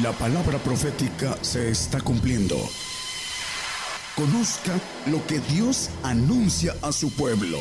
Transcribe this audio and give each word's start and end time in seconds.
La 0.00 0.10
palabra 0.12 0.56
profética 0.56 1.36
se 1.42 1.68
está 1.68 2.00
cumpliendo. 2.00 2.56
Conozca 4.16 4.72
lo 5.10 5.20
que 5.26 5.38
Dios 5.54 5.90
anuncia 6.02 6.72
a 6.80 6.92
su 6.92 7.14
pueblo. 7.14 7.58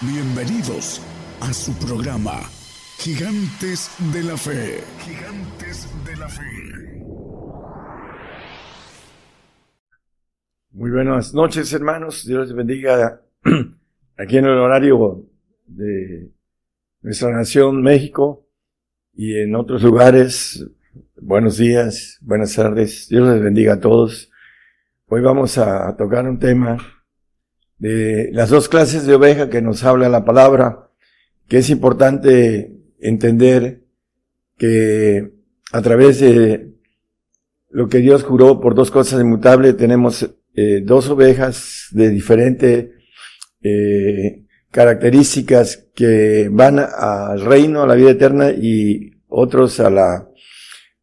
Bienvenidos 0.00 1.00
a 1.40 1.52
su 1.52 1.72
programa, 1.74 2.40
Gigantes 2.98 3.88
de 4.12 4.24
la 4.24 4.36
Fe. 4.36 4.80
Gigantes 4.98 5.88
de 6.04 6.16
la 6.16 6.28
Fe. 6.28 6.42
Muy 10.72 10.90
buenas 10.90 11.34
noches, 11.34 11.72
hermanos. 11.72 12.26
Dios 12.26 12.48
les 12.48 12.56
bendiga 12.56 13.22
aquí 14.18 14.38
en 14.38 14.44
el 14.46 14.58
horario 14.58 15.24
de 15.68 16.32
nuestra 17.00 17.30
nación, 17.30 17.80
México, 17.80 18.44
y 19.12 19.36
en 19.36 19.54
otros 19.54 19.84
lugares. 19.84 20.66
Buenos 21.20 21.56
días, 21.56 22.18
buenas 22.20 22.54
tardes. 22.54 23.08
Dios 23.08 23.26
les 23.28 23.42
bendiga 23.42 23.74
a 23.74 23.80
todos. 23.80 24.30
Hoy 25.08 25.22
vamos 25.22 25.58
a 25.58 25.96
tocar 25.96 26.24
un 26.28 26.38
tema 26.38 26.78
de 27.78 28.30
las 28.32 28.50
dos 28.50 28.68
clases 28.68 29.04
de 29.04 29.14
oveja 29.14 29.50
que 29.50 29.60
nos 29.60 29.82
habla 29.82 30.08
la 30.08 30.24
palabra, 30.24 30.90
que 31.48 31.58
es 31.58 31.70
importante 31.70 32.76
entender 33.00 33.82
que 34.56 35.32
a 35.72 35.82
través 35.82 36.20
de 36.20 36.74
lo 37.70 37.88
que 37.88 37.98
Dios 37.98 38.22
juró 38.22 38.60
por 38.60 38.76
dos 38.76 38.92
cosas 38.92 39.20
inmutables, 39.20 39.76
tenemos 39.76 40.30
eh, 40.54 40.80
dos 40.84 41.08
ovejas 41.10 41.88
de 41.90 42.10
diferente 42.10 42.92
eh, 43.62 44.44
características 44.70 45.88
que 45.92 46.48
van 46.52 46.78
al 46.78 47.44
reino, 47.44 47.82
a 47.82 47.86
la 47.88 47.96
vida 47.96 48.10
eterna 48.10 48.52
y 48.52 49.10
otros 49.26 49.80
a 49.80 49.90
la, 49.90 50.28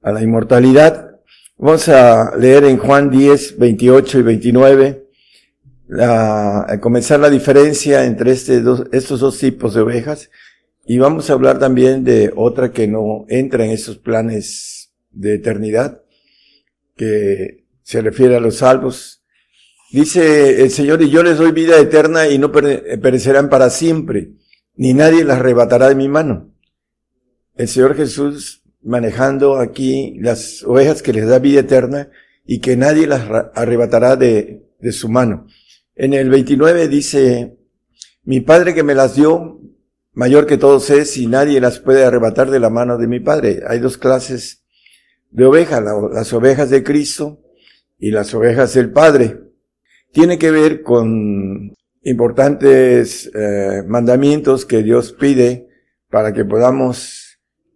a 0.01 0.11
la 0.11 0.21
inmortalidad. 0.21 1.19
Vamos 1.57 1.88
a 1.89 2.35
leer 2.38 2.63
en 2.66 2.77
Juan 2.77 3.09
10, 3.09 3.57
28 3.57 4.19
y 4.19 4.21
29, 4.21 5.08
a 5.99 6.77
comenzar 6.81 7.19
la 7.19 7.30
diferencia 7.30 8.05
entre 8.05 8.31
este 8.31 8.63
estos 8.91 9.19
dos 9.19 9.38
tipos 9.38 9.73
de 9.73 9.81
ovejas 9.81 10.30
y 10.85 10.97
vamos 10.97 11.30
a 11.30 11.33
hablar 11.33 11.59
también 11.59 12.03
de 12.03 12.31
otra 12.35 12.71
que 12.71 12.88
no 12.88 13.25
entra 13.27 13.66
en 13.66 13.71
esos 13.71 13.97
planes 13.97 14.91
de 15.11 15.35
eternidad, 15.35 16.02
que 16.95 17.65
se 17.83 18.02
refiere 18.02 18.36
a 18.38 18.39
los 18.39 18.58
salvos, 18.58 19.21
Dice 19.91 20.63
el 20.63 20.71
Señor, 20.71 21.02
y 21.02 21.09
yo 21.09 21.21
les 21.21 21.38
doy 21.38 21.52
vida 21.52 21.77
eterna 21.77 22.30
y 22.30 22.38
no 22.38 22.49
perecerán 22.49 23.49
para 23.49 23.69
siempre, 23.69 24.31
ni 24.75 24.93
nadie 24.93 25.25
las 25.25 25.39
arrebatará 25.39 25.89
de 25.89 25.95
mi 25.95 26.08
mano. 26.08 26.49
El 27.55 27.67
Señor 27.67 27.95
Jesús 27.95 28.61
manejando 28.83 29.57
aquí 29.57 30.17
las 30.19 30.63
ovejas 30.63 31.01
que 31.01 31.13
les 31.13 31.27
da 31.27 31.39
vida 31.39 31.61
eterna 31.61 32.09
y 32.45 32.59
que 32.59 32.75
nadie 32.75 33.07
las 33.07 33.21
arrebatará 33.53 34.15
de, 34.15 34.65
de 34.79 34.91
su 34.91 35.09
mano. 35.09 35.47
En 35.95 36.13
el 36.13 36.29
29 36.29 36.87
dice, 36.87 37.57
mi 38.23 38.39
Padre 38.39 38.73
que 38.73 38.83
me 38.83 38.95
las 38.95 39.15
dio, 39.15 39.59
mayor 40.13 40.45
que 40.45 40.57
todos 40.57 40.89
es 40.89 41.17
y 41.17 41.27
nadie 41.27 41.61
las 41.61 41.79
puede 41.79 42.03
arrebatar 42.03 42.49
de 42.49 42.59
la 42.59 42.69
mano 42.69 42.97
de 42.97 43.07
mi 43.07 43.19
Padre. 43.19 43.61
Hay 43.67 43.79
dos 43.79 43.97
clases 43.97 44.63
de 45.29 45.45
ovejas, 45.45 45.81
las 46.13 46.33
ovejas 46.33 46.69
de 46.69 46.83
Cristo 46.83 47.41
y 47.99 48.11
las 48.11 48.33
ovejas 48.33 48.73
del 48.73 48.91
Padre 48.91 49.39
tiene 50.11 50.37
que 50.37 50.52
ver 50.52 50.83
con 50.83 51.73
importantes 52.03 53.31
eh, 53.33 53.83
mandamientos 53.87 54.65
que 54.65 54.83
Dios 54.83 55.13
pide 55.13 55.69
para 56.09 56.33
que 56.33 56.43
podamos 56.43 57.30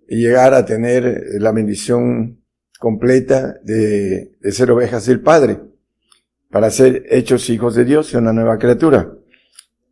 llegar 0.08 0.54
a 0.54 0.66
tener 0.66 1.26
la 1.40 1.52
bendición 1.52 2.42
completa 2.80 3.60
de, 3.64 4.32
ser 4.52 4.72
ovejas 4.72 5.06
del 5.06 5.22
Padre, 5.22 5.60
para 6.50 6.70
ser 6.70 7.06
hechos 7.10 7.50
hijos 7.50 7.76
de 7.76 7.86
Dios 7.86 8.14
y 8.14 8.18
una 8.18 8.34
nueva 8.34 8.58
criatura. 8.58 9.12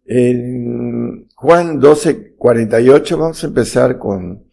En 0.06 1.28
Juan 1.36 1.80
12, 1.80 2.36
48 2.36 3.18
vamos 3.18 3.44
a 3.44 3.48
empezar 3.48 3.98
con 3.98 4.46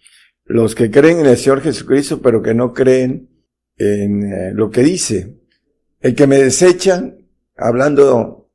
los 0.45 0.75
que 0.75 0.91
creen 0.91 1.21
en 1.21 1.27
el 1.27 1.37
Señor 1.37 1.61
Jesucristo, 1.61 2.21
pero 2.21 2.43
que 2.43 2.55
no 2.55 2.73
creen 2.73 3.29
en 3.77 4.23
eh, 4.23 4.53
lo 4.53 4.71
que 4.71 4.83
dice. 4.83 5.37
El 6.01 6.15
que 6.15 6.27
me 6.27 6.39
desecha 6.39 7.15
hablando 7.57 8.49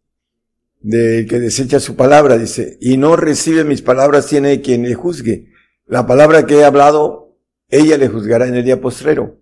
de 0.82 1.26
que 1.28 1.40
desecha 1.40 1.80
su 1.80 1.96
palabra, 1.96 2.38
dice, 2.38 2.78
y 2.82 2.98
no 2.98 3.16
recibe 3.16 3.64
mis 3.64 3.82
palabras, 3.82 4.28
tiene 4.28 4.62
quien 4.62 4.84
le 4.84 4.94
juzgue. 4.94 5.48
La 5.88 6.08
palabra 6.08 6.46
que 6.46 6.56
he 6.56 6.64
hablado, 6.64 7.38
ella 7.70 7.98
le 7.98 8.08
juzgará 8.08 8.48
en 8.48 8.56
el 8.56 8.66
día 8.66 8.82
postrero. 8.82 9.40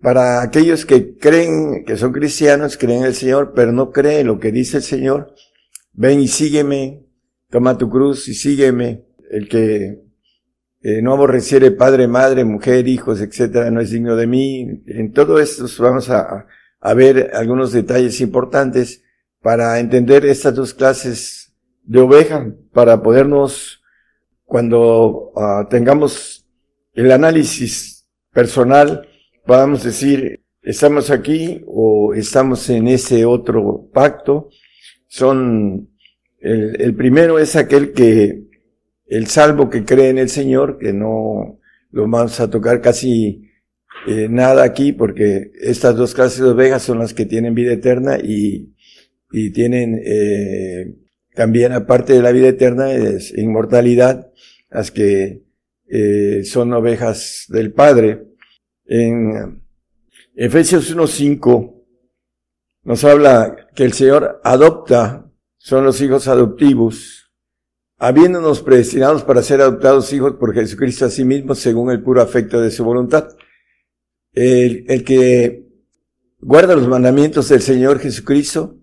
Para 0.00 0.42
aquellos 0.42 0.84
que 0.86 1.16
creen, 1.16 1.84
que 1.84 1.96
son 1.96 2.12
cristianos, 2.12 2.76
creen 2.76 3.00
en 3.00 3.06
el 3.06 3.14
Señor, 3.14 3.52
pero 3.54 3.72
no 3.72 3.90
creen 3.90 4.26
lo 4.26 4.38
que 4.38 4.52
dice 4.52 4.76
el 4.76 4.82
Señor, 4.82 5.34
ven 5.92 6.20
y 6.20 6.28
sígueme, 6.28 7.04
toma 7.50 7.78
tu 7.78 7.88
cruz 7.90 8.28
y 8.28 8.34
sígueme. 8.34 9.06
El 9.30 9.48
que 9.48 10.08
eh, 10.80 11.02
no 11.02 11.12
aborreciere 11.12 11.72
padre, 11.72 12.06
madre, 12.06 12.44
mujer, 12.44 12.86
hijos, 12.86 13.20
etcétera, 13.20 13.70
no 13.70 13.80
es 13.80 13.90
digno 13.90 14.14
de 14.14 14.26
mí. 14.26 14.82
En 14.86 15.12
todo 15.12 15.40
esto 15.40 15.66
vamos 15.80 16.08
a, 16.08 16.46
ver 16.94 17.32
algunos 17.34 17.72
detalles 17.72 18.20
importantes 18.20 19.02
para 19.42 19.80
entender 19.80 20.24
estas 20.24 20.54
dos 20.54 20.74
clases 20.74 21.52
de 21.82 22.00
oveja, 22.00 22.54
para 22.72 23.02
podernos, 23.02 23.82
cuando 24.48 25.30
ah, 25.36 25.66
tengamos 25.68 26.46
el 26.94 27.12
análisis 27.12 28.08
personal, 28.32 29.06
podamos 29.44 29.84
decir, 29.84 30.40
estamos 30.62 31.10
aquí 31.10 31.62
o 31.66 32.14
estamos 32.14 32.70
en 32.70 32.88
ese 32.88 33.26
otro 33.26 33.90
pacto. 33.92 34.48
Son, 35.06 35.90
el, 36.40 36.80
el 36.80 36.94
primero 36.94 37.38
es 37.38 37.56
aquel 37.56 37.92
que, 37.92 38.48
el 39.06 39.26
salvo 39.26 39.68
que 39.68 39.84
cree 39.84 40.08
en 40.08 40.18
el 40.18 40.30
Señor, 40.30 40.78
que 40.78 40.94
no 40.94 41.58
lo 41.90 42.08
vamos 42.08 42.40
a 42.40 42.48
tocar 42.48 42.80
casi 42.80 43.50
eh, 44.06 44.28
nada 44.30 44.64
aquí 44.64 44.92
porque 44.92 45.52
estas 45.60 45.94
dos 45.94 46.14
clases 46.14 46.40
de 46.40 46.48
ovejas 46.48 46.82
son 46.82 47.00
las 47.00 47.12
que 47.12 47.26
tienen 47.26 47.54
vida 47.54 47.74
eterna 47.74 48.16
y, 48.18 48.74
y 49.30 49.50
tienen 49.50 50.00
eh, 50.02 50.94
también 51.38 51.70
aparte 51.70 52.14
de 52.14 52.20
la 52.20 52.32
vida 52.32 52.48
eterna 52.48 52.90
es 52.90 53.32
inmortalidad 53.38 54.32
las 54.70 54.90
que 54.90 55.44
eh, 55.88 56.42
son 56.42 56.72
ovejas 56.72 57.44
del 57.46 57.72
Padre. 57.72 58.26
En 58.84 59.62
Efesios 60.34 60.92
1.5 60.92 61.84
nos 62.82 63.04
habla 63.04 63.68
que 63.72 63.84
el 63.84 63.92
Señor 63.92 64.40
adopta, 64.42 65.30
son 65.58 65.84
los 65.84 66.00
hijos 66.00 66.26
adoptivos, 66.26 67.30
habiéndonos 67.98 68.60
predestinados 68.60 69.22
para 69.22 69.42
ser 69.42 69.60
adoptados 69.60 70.12
hijos 70.12 70.34
por 70.40 70.52
Jesucristo 70.52 71.04
a 71.04 71.10
sí 71.10 71.24
mismo 71.24 71.54
según 71.54 71.92
el 71.92 72.02
puro 72.02 72.20
afecto 72.20 72.60
de 72.60 72.72
su 72.72 72.84
voluntad 72.84 73.28
el, 74.32 74.86
el 74.88 75.04
que 75.04 75.68
guarda 76.40 76.74
los 76.74 76.88
mandamientos 76.88 77.48
del 77.48 77.62
Señor 77.62 78.00
Jesucristo, 78.00 78.77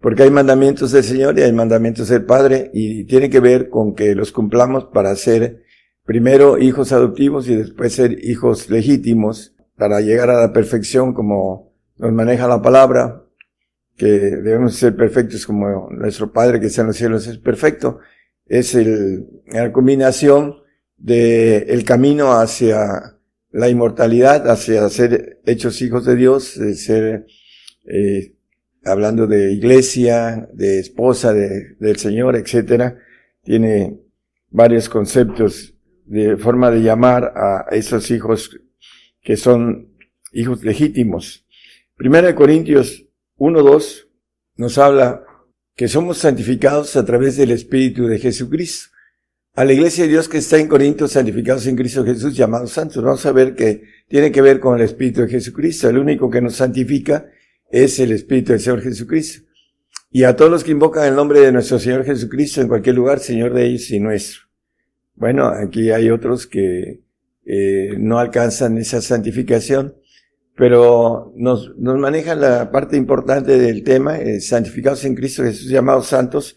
porque 0.00 0.22
hay 0.22 0.30
mandamientos 0.30 0.92
del 0.92 1.04
Señor 1.04 1.38
y 1.38 1.42
hay 1.42 1.52
mandamientos 1.52 2.08
del 2.08 2.24
Padre, 2.24 2.70
y 2.72 3.04
tiene 3.04 3.30
que 3.30 3.40
ver 3.40 3.68
con 3.68 3.94
que 3.94 4.14
los 4.14 4.32
cumplamos 4.32 4.86
para 4.86 5.14
ser 5.16 5.64
primero 6.04 6.58
hijos 6.58 6.92
adoptivos 6.92 7.48
y 7.48 7.56
después 7.56 7.94
ser 7.94 8.24
hijos 8.24 8.70
legítimos, 8.70 9.54
para 9.76 10.00
llegar 10.00 10.30
a 10.30 10.40
la 10.40 10.52
perfección 10.52 11.14
como 11.14 11.72
nos 11.96 12.12
maneja 12.12 12.48
la 12.48 12.60
palabra, 12.60 13.24
que 13.96 14.06
debemos 14.06 14.76
ser 14.76 14.96
perfectos 14.96 15.44
como 15.44 15.88
nuestro 15.90 16.32
Padre 16.32 16.60
que 16.60 16.66
está 16.66 16.82
en 16.82 16.86
los 16.88 16.96
cielos 16.96 17.26
es 17.26 17.38
perfecto. 17.38 17.98
Es 18.46 18.74
el, 18.74 19.26
la 19.46 19.72
combinación 19.72 20.56
de 20.96 21.58
el 21.68 21.84
camino 21.84 22.32
hacia 22.32 23.18
la 23.50 23.68
inmortalidad 23.68 24.48
hacia 24.48 24.88
ser 24.88 25.40
hechos 25.46 25.82
hijos 25.82 26.04
de 26.04 26.16
Dios, 26.16 26.58
de 26.58 26.74
ser, 26.74 27.26
eh, 27.86 28.34
hablando 28.84 29.26
de 29.26 29.52
iglesia, 29.52 30.48
de 30.52 30.78
esposa 30.78 31.32
de, 31.32 31.76
del 31.78 31.96
Señor, 31.96 32.36
etcétera, 32.36 32.98
tiene 33.42 33.98
varios 34.50 34.88
conceptos 34.88 35.74
de 36.04 36.36
forma 36.36 36.70
de 36.70 36.82
llamar 36.82 37.32
a 37.36 37.66
esos 37.72 38.10
hijos 38.10 38.58
que 39.20 39.36
son 39.36 39.88
hijos 40.32 40.62
legítimos. 40.64 41.46
Primera 41.96 42.28
de 42.28 42.34
Corintios 42.34 43.04
1.2 43.36 44.06
nos 44.56 44.78
habla 44.78 45.24
que 45.74 45.88
somos 45.88 46.18
santificados 46.18 46.96
a 46.96 47.04
través 47.04 47.36
del 47.36 47.50
Espíritu 47.50 48.06
de 48.06 48.18
Jesucristo 48.18 48.88
a 49.54 49.64
la 49.64 49.72
iglesia 49.72 50.04
de 50.04 50.10
Dios 50.10 50.28
que 50.28 50.38
está 50.38 50.56
en 50.58 50.68
Corinto, 50.68 51.08
santificados 51.08 51.66
en 51.66 51.74
Cristo 51.74 52.04
Jesús, 52.04 52.36
llamados 52.36 52.70
santos. 52.70 53.02
Vamos 53.02 53.26
a 53.26 53.32
ver 53.32 53.56
que 53.56 53.82
tiene 54.08 54.30
que 54.30 54.40
ver 54.40 54.60
con 54.60 54.76
el 54.78 54.84
Espíritu 54.84 55.22
de 55.22 55.28
Jesucristo. 55.28 55.88
El 55.88 55.98
único 55.98 56.30
que 56.30 56.40
nos 56.40 56.54
santifica 56.54 57.28
es 57.70 57.98
el 58.00 58.12
Espíritu 58.12 58.52
del 58.52 58.60
Señor 58.60 58.82
Jesucristo. 58.82 59.48
Y 60.10 60.24
a 60.24 60.36
todos 60.36 60.50
los 60.50 60.64
que 60.64 60.70
invocan 60.70 61.06
el 61.06 61.14
nombre 61.14 61.40
de 61.40 61.52
nuestro 61.52 61.78
Señor 61.78 62.04
Jesucristo 62.04 62.60
en 62.60 62.68
cualquier 62.68 62.96
lugar, 62.96 63.20
Señor 63.20 63.52
de 63.52 63.66
ellos 63.66 63.90
y 63.90 64.00
nuestro. 64.00 64.42
Bueno, 65.14 65.46
aquí 65.48 65.90
hay 65.90 66.10
otros 66.10 66.46
que 66.46 67.02
eh, 67.44 67.94
no 67.98 68.18
alcanzan 68.18 68.78
esa 68.78 69.02
santificación, 69.02 69.96
pero 70.56 71.32
nos, 71.36 71.76
nos 71.76 71.98
manejan 71.98 72.40
la 72.40 72.70
parte 72.70 72.96
importante 72.96 73.58
del 73.58 73.82
tema, 73.82 74.18
eh, 74.18 74.40
santificados 74.40 75.04
en 75.04 75.14
Cristo 75.14 75.42
Jesús, 75.42 75.68
llamados 75.68 76.06
santos, 76.06 76.56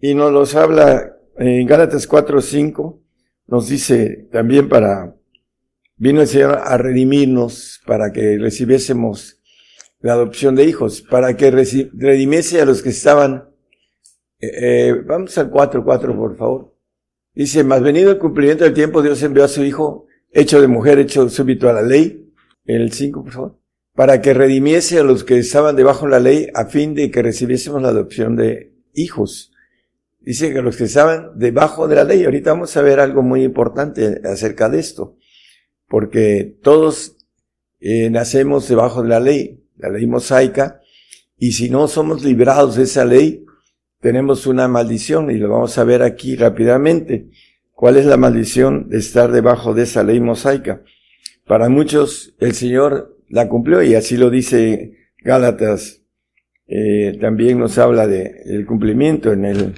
y 0.00 0.14
nos 0.14 0.32
los 0.32 0.54
habla 0.54 1.16
en 1.38 1.66
Gálatas 1.66 2.06
4, 2.06 2.40
5, 2.40 3.02
nos 3.48 3.68
dice 3.68 4.28
también 4.30 4.68
para, 4.68 5.14
vino 5.96 6.20
el 6.20 6.28
Señor 6.28 6.60
a 6.62 6.76
redimirnos 6.78 7.80
para 7.86 8.12
que 8.12 8.38
recibiésemos 8.38 9.40
la 10.00 10.12
adopción 10.12 10.54
de 10.54 10.64
hijos, 10.64 11.02
para 11.02 11.36
que 11.36 11.50
redimiese 11.50 12.60
a 12.60 12.64
los 12.64 12.82
que 12.82 12.90
estaban, 12.90 13.48
eh, 14.40 14.50
eh 14.88 14.94
vamos 15.06 15.36
al 15.38 15.50
4, 15.50 15.84
4 15.84 16.16
por 16.16 16.36
favor. 16.36 16.74
Dice, 17.34 17.64
más 17.64 17.82
venido 17.82 18.10
el 18.10 18.18
cumplimiento 18.18 18.64
del 18.64 18.72
tiempo, 18.72 19.02
Dios 19.02 19.22
envió 19.22 19.44
a 19.44 19.48
su 19.48 19.62
Hijo, 19.62 20.06
hecho 20.30 20.60
de 20.60 20.68
mujer, 20.68 20.98
hecho 20.98 21.28
súbito 21.28 21.68
a 21.68 21.72
la 21.72 21.82
ley, 21.82 22.32
el 22.64 22.92
5 22.92 23.22
por 23.22 23.32
favor, 23.32 23.58
para 23.94 24.20
que 24.20 24.34
redimiese 24.34 24.98
a 24.98 25.04
los 25.04 25.24
que 25.24 25.38
estaban 25.38 25.76
debajo 25.76 26.06
de 26.06 26.10
la 26.12 26.20
ley, 26.20 26.48
a 26.54 26.66
fin 26.66 26.94
de 26.94 27.10
que 27.10 27.22
recibiésemos 27.22 27.82
la 27.82 27.88
adopción 27.88 28.36
de 28.36 28.74
hijos. 28.94 29.52
Dice 30.20 30.52
que 30.52 30.62
los 30.62 30.76
que 30.76 30.84
estaban 30.84 31.38
debajo 31.38 31.86
de 31.88 31.96
la 31.96 32.04
ley, 32.04 32.24
ahorita 32.24 32.52
vamos 32.52 32.76
a 32.76 32.82
ver 32.82 33.00
algo 33.00 33.22
muy 33.22 33.44
importante 33.44 34.20
acerca 34.24 34.68
de 34.68 34.80
esto, 34.80 35.16
porque 35.88 36.58
todos 36.62 37.16
eh, 37.80 38.10
nacemos 38.10 38.68
debajo 38.68 39.02
de 39.02 39.08
la 39.08 39.20
ley, 39.20 39.65
la 39.76 39.90
ley 39.90 40.06
mosaica, 40.06 40.80
y 41.38 41.52
si 41.52 41.68
no 41.70 41.88
somos 41.88 42.24
librados 42.24 42.76
de 42.76 42.84
esa 42.84 43.04
ley, 43.04 43.44
tenemos 44.00 44.46
una 44.46 44.68
maldición, 44.68 45.30
y 45.30 45.38
lo 45.38 45.48
vamos 45.48 45.76
a 45.78 45.84
ver 45.84 46.02
aquí 46.02 46.36
rápidamente. 46.36 47.30
¿Cuál 47.72 47.98
es 47.98 48.06
la 48.06 48.16
maldición 48.16 48.88
de 48.88 48.98
estar 48.98 49.30
debajo 49.30 49.74
de 49.74 49.82
esa 49.82 50.02
ley 50.02 50.18
mosaica? 50.18 50.82
Para 51.46 51.68
muchos 51.68 52.34
el 52.40 52.54
Señor 52.54 53.18
la 53.28 53.48
cumplió 53.48 53.82
y 53.82 53.94
así 53.94 54.16
lo 54.16 54.30
dice 54.30 54.96
Gálatas. 55.22 56.02
Eh, 56.66 57.18
también 57.20 57.58
nos 57.58 57.78
habla 57.78 58.06
de 58.06 58.42
el 58.46 58.66
cumplimiento 58.66 59.32
en 59.32 59.44
el 59.44 59.74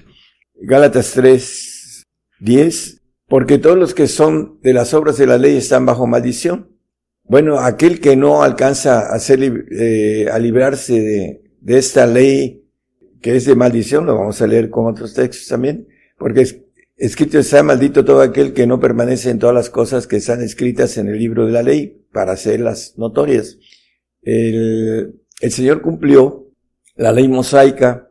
Gálatas 0.54 1.12
3, 1.12 2.04
10, 2.40 3.02
porque 3.26 3.58
todos 3.58 3.76
los 3.76 3.94
que 3.94 4.06
son 4.06 4.58
de 4.62 4.72
las 4.72 4.94
obras 4.94 5.18
de 5.18 5.26
la 5.26 5.36
ley 5.36 5.56
están 5.56 5.84
bajo 5.84 6.06
maldición. 6.06 6.77
Bueno, 7.28 7.60
aquel 7.60 8.00
que 8.00 8.16
no 8.16 8.42
alcanza 8.42 9.14
a, 9.14 9.18
eh, 9.28 10.28
a 10.32 10.38
librarse 10.38 11.42
de, 11.60 11.78
esta 11.78 12.06
ley 12.06 12.64
que 13.20 13.36
es 13.36 13.44
de 13.44 13.54
maldición, 13.54 14.06
lo 14.06 14.16
vamos 14.16 14.40
a 14.40 14.46
leer 14.46 14.70
con 14.70 14.86
otros 14.86 15.12
textos 15.12 15.46
también, 15.46 15.88
porque 16.16 16.40
es, 16.40 16.60
escrito 16.96 17.38
está 17.38 17.62
maldito 17.62 18.04
todo 18.04 18.22
aquel 18.22 18.54
que 18.54 18.66
no 18.66 18.80
permanece 18.80 19.28
en 19.30 19.38
todas 19.38 19.54
las 19.54 19.68
cosas 19.68 20.06
que 20.06 20.16
están 20.16 20.40
escritas 20.40 20.96
en 20.96 21.08
el 21.08 21.18
libro 21.18 21.44
de 21.44 21.52
la 21.52 21.62
ley 21.62 22.06
para 22.12 22.32
hacerlas 22.32 22.94
notorias. 22.96 23.58
El, 24.22 25.20
Señor 25.50 25.82
cumplió 25.82 26.50
la 26.96 27.12
ley 27.12 27.28
mosaica 27.28 28.10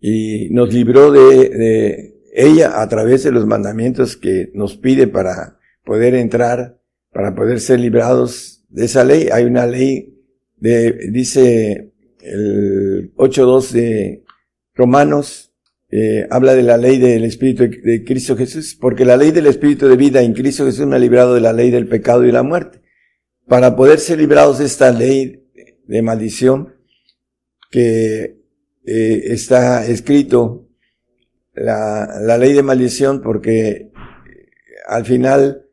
y 0.00 0.50
nos 0.50 0.72
libró 0.72 1.10
de 1.10 2.14
ella 2.34 2.82
a 2.82 2.88
través 2.88 3.22
de 3.22 3.32
los 3.32 3.46
mandamientos 3.46 4.16
que 4.16 4.50
nos 4.54 4.76
pide 4.76 5.06
para 5.06 5.58
poder 5.84 6.14
entrar, 6.14 6.78
para 7.14 7.34
poder 7.34 7.60
ser 7.60 7.80
librados 7.80 8.64
de 8.68 8.84
esa 8.84 9.04
ley. 9.04 9.28
Hay 9.32 9.44
una 9.44 9.66
ley 9.66 10.18
de, 10.56 11.08
dice 11.10 11.92
el 12.20 13.14
8.2 13.14 13.70
de 13.70 14.24
Romanos, 14.74 15.52
eh, 15.90 16.26
habla 16.28 16.54
de 16.54 16.64
la 16.64 16.76
ley 16.76 16.98
del 16.98 17.24
Espíritu 17.24 17.62
de 17.62 18.04
Cristo 18.04 18.36
Jesús, 18.36 18.76
porque 18.78 19.04
la 19.04 19.16
ley 19.16 19.30
del 19.30 19.46
Espíritu 19.46 19.86
de 19.86 19.96
vida 19.96 20.22
en 20.22 20.32
Cristo 20.34 20.66
Jesús 20.66 20.86
me 20.86 20.96
ha 20.96 20.98
librado 20.98 21.34
de 21.34 21.40
la 21.40 21.52
ley 21.52 21.70
del 21.70 21.86
pecado 21.86 22.26
y 22.26 22.32
la 22.32 22.42
muerte. 22.42 22.82
Para 23.46 23.76
poder 23.76 24.00
ser 24.00 24.18
librados 24.18 24.58
de 24.58 24.64
esta 24.64 24.90
ley 24.90 25.44
de 25.86 26.02
maldición, 26.02 26.74
que 27.70 28.40
eh, 28.86 29.22
está 29.26 29.86
escrito 29.86 30.68
la, 31.52 32.20
la 32.20 32.38
ley 32.38 32.52
de 32.54 32.62
maldición 32.62 33.22
porque 33.22 33.92
al 34.86 35.04
final 35.04 35.63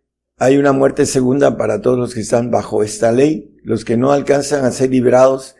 hay 0.42 0.58
una 0.58 0.72
muerte 0.72 1.06
segunda 1.06 1.56
para 1.56 1.82
todos 1.82 2.00
los 2.00 2.16
que 2.16 2.22
están 2.22 2.50
bajo 2.50 2.82
esta 2.82 3.12
ley, 3.12 3.56
los 3.64 3.86
que 3.86 3.96
no 3.96 4.12
alcanzan 4.12 4.66
a 4.66 4.72
ser 4.72 4.90
librados 4.90 5.56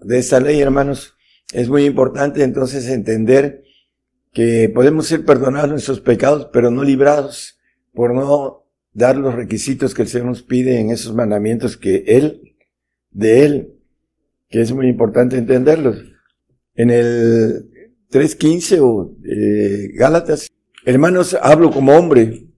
de 0.00 0.18
esta 0.18 0.40
ley, 0.40 0.60
hermanos. 0.60 1.14
Es 1.52 1.68
muy 1.68 1.84
importante 1.84 2.42
entonces 2.42 2.88
entender 2.88 3.62
que 4.32 4.68
podemos 4.74 5.06
ser 5.06 5.24
perdonados 5.24 5.70
nuestros 5.70 6.00
pecados, 6.00 6.48
pero 6.52 6.72
no 6.72 6.82
librados 6.82 7.60
por 7.92 8.12
no 8.12 8.66
dar 8.92 9.16
los 9.16 9.36
requisitos 9.36 9.94
que 9.94 10.02
el 10.02 10.08
Señor 10.08 10.26
nos 10.26 10.42
pide 10.42 10.80
en 10.80 10.90
esos 10.90 11.14
mandamientos 11.14 11.76
que 11.76 12.02
Él, 12.08 12.56
de 13.12 13.44
Él, 13.44 13.74
que 14.48 14.62
es 14.62 14.72
muy 14.72 14.88
importante 14.88 15.38
entenderlos 15.38 16.02
en 16.74 16.90
el 16.90 17.70
3.15 18.10 18.80
o 18.82 19.16
eh, 19.24 19.92
Gálatas, 19.94 20.50
hermanos, 20.84 21.38
hablo 21.40 21.70
como 21.70 21.92
hombre, 21.96 22.48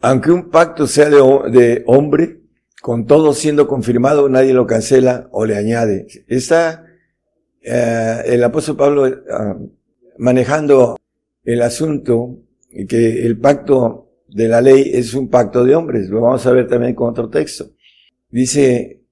aunque 0.00 0.30
un 0.30 0.50
pacto 0.50 0.86
sea 0.86 1.08
de, 1.08 1.82
hombre, 1.86 2.40
con 2.82 3.06
todo 3.06 3.32
siendo 3.32 3.66
confirmado, 3.66 4.28
nadie 4.28 4.52
lo 4.52 4.66
cancela 4.66 5.28
o 5.32 5.44
le 5.44 5.56
añade. 5.56 6.06
Está 6.28 6.86
eh, 7.62 8.22
el 8.26 8.44
apóstol 8.44 8.76
Pablo 8.76 9.06
eh, 9.06 9.16
manejando 10.18 10.96
el 11.44 11.62
asunto 11.62 12.38
que 12.88 13.26
el 13.26 13.38
pacto 13.38 14.10
de 14.28 14.48
la 14.48 14.60
ley 14.60 14.90
es 14.92 15.14
un 15.14 15.28
pacto 15.28 15.64
de 15.64 15.74
hombres. 15.74 16.08
Lo 16.08 16.20
vamos 16.20 16.46
a 16.46 16.52
ver 16.52 16.68
también 16.68 16.94
con 16.94 17.08
otro 17.08 17.28
texto. 17.28 17.70
Dice, 18.30 19.02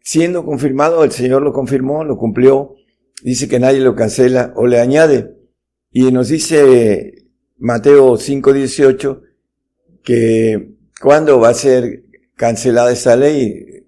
siendo 0.00 0.44
confirmado, 0.44 1.04
el 1.04 1.10
Señor 1.10 1.42
lo 1.42 1.52
confirmó, 1.52 2.04
lo 2.04 2.16
cumplió, 2.16 2.76
dice 3.22 3.48
que 3.48 3.58
nadie 3.58 3.80
lo 3.80 3.94
cancela 3.94 4.52
o 4.56 4.66
le 4.66 4.78
añade. 4.78 5.34
Y 5.90 6.12
nos 6.12 6.28
dice 6.28 7.26
Mateo 7.58 8.16
5:18 8.16 9.27
que 10.08 10.70
cuándo 11.02 11.38
va 11.38 11.50
a 11.50 11.54
ser 11.54 12.04
cancelada 12.34 12.90
esa 12.90 13.14
ley. 13.14 13.84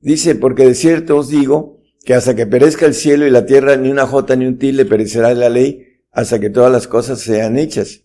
Dice, 0.00 0.34
porque 0.34 0.66
de 0.66 0.74
cierto 0.74 1.16
os 1.16 1.28
digo 1.28 1.80
que 2.04 2.14
hasta 2.14 2.34
que 2.34 2.46
perezca 2.46 2.86
el 2.86 2.94
cielo 2.94 3.24
y 3.24 3.30
la 3.30 3.46
tierra, 3.46 3.76
ni 3.76 3.88
una 3.88 4.08
jota 4.08 4.34
ni 4.34 4.46
un 4.46 4.58
tilde 4.58 4.84
perecerá 4.84 5.32
la 5.34 5.48
ley 5.48 6.00
hasta 6.10 6.40
que 6.40 6.50
todas 6.50 6.72
las 6.72 6.88
cosas 6.88 7.20
sean 7.20 7.56
hechas. 7.56 8.02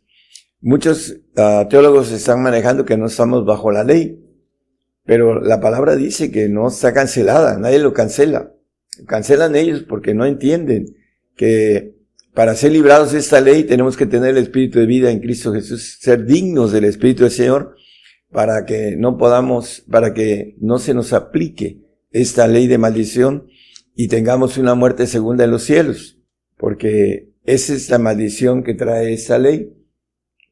Muchos 0.61 1.17
ah, 1.35 1.65
teólogos 1.67 2.11
están 2.11 2.43
manejando 2.43 2.85
que 2.85 2.97
no 2.97 3.07
estamos 3.07 3.45
bajo 3.45 3.71
la 3.71 3.83
ley, 3.83 4.23
pero 5.03 5.41
la 5.41 5.59
palabra 5.59 5.95
dice 5.95 6.29
que 6.29 6.49
no 6.49 6.67
está 6.67 6.93
cancelada, 6.93 7.57
nadie 7.57 7.79
lo 7.79 7.93
cancela 7.93 8.51
cancelan 9.05 9.55
ellos 9.55 9.83
porque 9.87 10.13
no 10.13 10.25
entienden 10.25 10.95
que 11.35 11.96
para 12.37 12.53
ser 12.53 12.71
librados 12.71 13.13
de 13.13 13.17
esta 13.17 13.41
ley 13.41 13.63
tenemos 13.63 13.97
que 13.97 14.05
tener 14.05 14.29
el 14.29 14.37
Espíritu 14.37 14.77
de 14.77 14.85
vida 14.85 15.09
en 15.09 15.21
Cristo 15.21 15.51
Jesús, 15.53 15.97
ser 15.99 16.23
dignos 16.23 16.71
del 16.71 16.83
Espíritu 16.83 17.23
del 17.23 17.31
Señor 17.31 17.75
para 18.31 18.63
que 18.63 18.95
no 18.95 19.17
podamos, 19.17 19.83
para 19.89 20.13
que 20.13 20.55
no 20.59 20.77
se 20.77 20.93
nos 20.93 21.13
aplique 21.13 21.81
esta 22.11 22.45
ley 22.45 22.67
de 22.67 22.77
maldición 22.77 23.47
y 23.95 24.07
tengamos 24.07 24.59
una 24.59 24.75
muerte 24.75 25.07
segunda 25.07 25.45
en 25.45 25.49
los 25.49 25.63
cielos, 25.63 26.19
porque 26.57 27.33
esa 27.43 27.73
es 27.73 27.89
la 27.89 27.97
maldición 27.97 28.61
que 28.63 28.75
trae 28.75 29.13
esta 29.13 29.39
ley, 29.39 29.73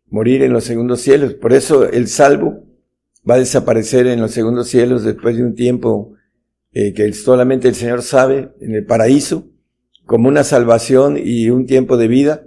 morir 0.08 0.42
en 0.42 0.54
los 0.54 0.63
segundos 0.63 1.01
cielos. 1.01 1.36
Por 1.36 1.54
eso 1.54 1.88
el 1.88 2.08
salvo 2.08 2.63
va 3.30 3.36
a 3.36 3.39
desaparecer 3.39 4.08
en 4.08 4.22
los 4.22 4.32
segundos 4.32 4.70
cielos 4.70 5.04
después 5.04 5.38
de 5.38 5.44
un 5.44 5.54
tiempo 5.54 6.15
eh, 6.72 6.94
que 6.94 7.13
solamente 7.13 7.68
el 7.68 7.75
Señor 7.75 8.01
sabe 8.01 8.56
en 8.60 8.74
el 8.74 8.88
paraíso, 8.88 9.51
como 10.06 10.28
una 10.28 10.44
salvación 10.44 11.18
y 11.22 11.50
un 11.50 11.66
tiempo 11.66 11.98
de 11.98 12.08
vida 12.08 12.44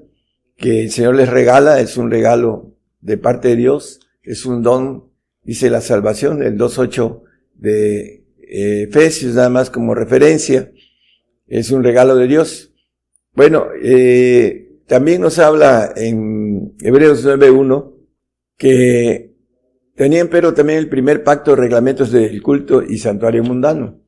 que 0.57 0.83
el 0.83 0.91
Señor 0.91 1.15
les 1.15 1.29
regala, 1.29 1.81
es 1.81 1.97
un 1.97 2.11
regalo 2.11 2.75
de 3.01 3.17
parte 3.17 3.49
de 3.49 3.57
Dios, 3.57 4.01
es 4.23 4.45
un 4.45 4.63
don, 4.63 5.11
dice 5.43 5.71
la 5.71 5.81
salvación, 5.81 6.43
el 6.43 6.59
2.8 6.59 7.23
de 7.55 8.25
eh, 8.43 8.83
Efesios, 8.89 9.35
nada 9.35 9.51
más 9.51 9.71
como 9.71 9.95
referencia, 9.95 10.73
es 11.47 11.71
un 11.71 11.85
regalo 11.85 12.17
de 12.17 12.27
Dios. 12.27 12.73
Bueno, 13.35 13.69
eh, 13.83 14.81
también 14.87 15.21
nos 15.21 15.39
habla 15.39 15.93
en 15.97 16.75
Hebreos 16.81 17.25
9.1 17.25 17.95
que 18.57 19.37
tenían 19.95 20.29
pero 20.29 20.55
también 20.55 20.79
el 20.79 20.89
primer 20.89 21.23
pacto 21.23 21.53
de 21.53 21.59
reglamentos 21.59 22.11
del 22.11 22.43
culto 22.43 22.83
y 22.83 22.99
santuario 22.99 23.45
mundano. 23.45 24.01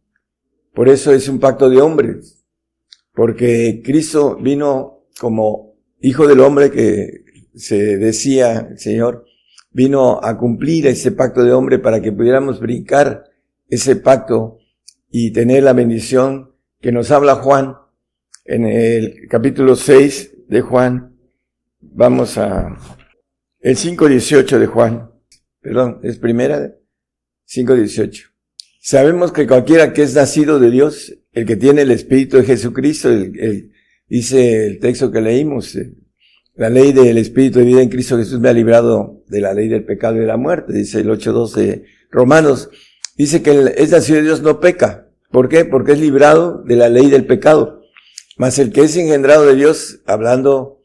Por 0.74 0.88
eso 0.88 1.12
es 1.12 1.28
un 1.28 1.38
pacto 1.38 1.68
de 1.68 1.80
hombres, 1.80 2.39
porque 3.20 3.82
Cristo 3.84 4.38
vino 4.40 5.04
como 5.18 5.74
hijo 6.00 6.26
del 6.26 6.40
hombre 6.40 6.70
que 6.70 7.22
se 7.54 7.98
decía 7.98 8.70
Señor, 8.78 9.26
vino 9.72 10.24
a 10.24 10.38
cumplir 10.38 10.86
ese 10.86 11.12
pacto 11.12 11.44
de 11.44 11.52
hombre 11.52 11.78
para 11.78 12.00
que 12.00 12.12
pudiéramos 12.12 12.60
brincar 12.60 13.24
ese 13.68 13.96
pacto 13.96 14.60
y 15.10 15.34
tener 15.34 15.64
la 15.64 15.74
bendición 15.74 16.54
que 16.80 16.92
nos 16.92 17.10
habla 17.10 17.34
Juan 17.34 17.76
en 18.46 18.64
el 18.64 19.28
capítulo 19.28 19.76
6 19.76 20.48
de 20.48 20.62
Juan. 20.62 21.14
Vamos 21.78 22.38
a 22.38 22.74
el 23.60 23.76
5.18 23.76 24.58
de 24.58 24.66
Juan. 24.66 25.10
Perdón, 25.60 26.00
es 26.04 26.16
primera, 26.16 26.74
5.18. 27.46 28.30
Sabemos 28.80 29.30
que 29.30 29.46
cualquiera 29.46 29.92
que 29.92 30.04
es 30.04 30.14
nacido 30.14 30.58
de 30.58 30.70
Dios, 30.70 31.19
el 31.32 31.46
que 31.46 31.56
tiene 31.56 31.82
el 31.82 31.90
Espíritu 31.90 32.38
de 32.38 32.44
Jesucristo, 32.44 33.10
el, 33.10 33.72
dice 34.08 34.66
el 34.66 34.78
texto 34.80 35.10
que 35.10 35.20
leímos, 35.20 35.76
eh, 35.76 35.94
la 36.56 36.68
ley 36.68 36.92
del 36.92 37.18
Espíritu 37.18 37.60
de 37.60 37.64
vida 37.64 37.82
en 37.82 37.88
Cristo 37.88 38.18
Jesús 38.18 38.40
me 38.40 38.48
ha 38.48 38.52
librado 38.52 39.22
de 39.28 39.40
la 39.40 39.54
ley 39.54 39.68
del 39.68 39.84
pecado 39.84 40.16
y 40.16 40.20
de 40.20 40.26
la 40.26 40.36
muerte, 40.36 40.72
dice 40.72 41.00
el 41.00 41.08
8.12 41.08 41.54
de 41.54 41.84
Romanos. 42.10 42.70
Dice 43.16 43.42
que 43.42 43.50
el, 43.50 43.68
es 43.68 43.90
nacido 43.90 44.16
de 44.16 44.24
Dios 44.24 44.42
no 44.42 44.60
peca. 44.60 45.08
¿Por 45.30 45.48
qué? 45.48 45.64
Porque 45.64 45.92
es 45.92 46.00
librado 46.00 46.62
de 46.64 46.76
la 46.76 46.88
ley 46.88 47.08
del 47.08 47.26
pecado. 47.26 47.82
Mas 48.36 48.58
el 48.58 48.72
que 48.72 48.82
es 48.82 48.96
engendrado 48.96 49.46
de 49.46 49.54
Dios, 49.54 50.00
hablando 50.06 50.80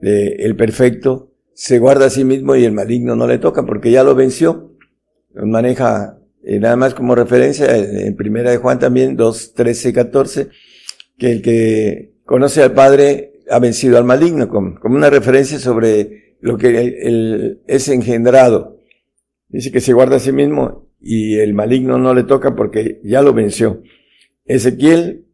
de 0.00 0.36
el 0.40 0.56
perfecto, 0.56 1.32
se 1.54 1.78
guarda 1.78 2.06
a 2.06 2.10
sí 2.10 2.24
mismo 2.24 2.54
y 2.56 2.64
el 2.64 2.72
maligno 2.72 3.16
no 3.16 3.26
le 3.26 3.38
toca 3.38 3.64
porque 3.64 3.90
ya 3.90 4.04
lo 4.04 4.14
venció. 4.14 4.76
Maneja 5.34 6.18
eh, 6.48 6.60
nada 6.60 6.76
más 6.76 6.94
como 6.94 7.16
referencia, 7.16 7.76
en 7.76 8.14
primera 8.14 8.52
de 8.52 8.58
Juan 8.58 8.78
también, 8.78 9.16
2, 9.16 9.54
13, 9.54 9.92
14, 9.92 10.48
que 11.18 11.32
el 11.32 11.42
que 11.42 12.12
conoce 12.24 12.62
al 12.62 12.72
Padre 12.72 13.40
ha 13.50 13.58
vencido 13.58 13.98
al 13.98 14.04
maligno, 14.04 14.48
como, 14.48 14.78
como 14.78 14.94
una 14.94 15.10
referencia 15.10 15.58
sobre 15.58 16.36
lo 16.40 16.56
que 16.56 17.00
el, 17.02 17.62
es 17.66 17.88
engendrado. 17.88 18.78
Dice 19.48 19.72
que 19.72 19.80
se 19.80 19.92
guarda 19.92 20.16
a 20.16 20.20
sí 20.20 20.30
mismo 20.30 20.88
y 21.00 21.38
el 21.38 21.52
maligno 21.52 21.98
no 21.98 22.14
le 22.14 22.22
toca 22.22 22.54
porque 22.54 23.00
ya 23.02 23.22
lo 23.22 23.32
venció. 23.32 23.82
Ezequiel 24.44 25.26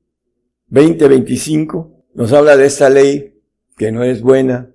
20, 0.69 1.09
25 1.09 2.07
nos 2.15 2.33
habla 2.33 2.57
de 2.57 2.65
esta 2.65 2.89
ley 2.89 3.35
que 3.77 3.93
no 3.93 4.03
es 4.03 4.23
buena. 4.23 4.75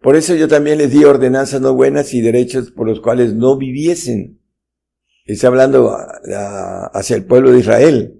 Por 0.00 0.14
eso 0.14 0.36
yo 0.36 0.46
también 0.46 0.78
les 0.78 0.92
di 0.92 1.02
ordenanzas 1.02 1.60
no 1.60 1.74
buenas 1.74 2.14
y 2.14 2.20
derechos 2.20 2.70
por 2.70 2.86
los 2.86 3.00
cuales 3.00 3.34
no 3.34 3.56
viviesen 3.56 4.41
Está 5.24 5.46
hablando 5.46 5.96
hacia 6.92 7.16
el 7.16 7.24
pueblo 7.24 7.52
de 7.52 7.60
Israel. 7.60 8.18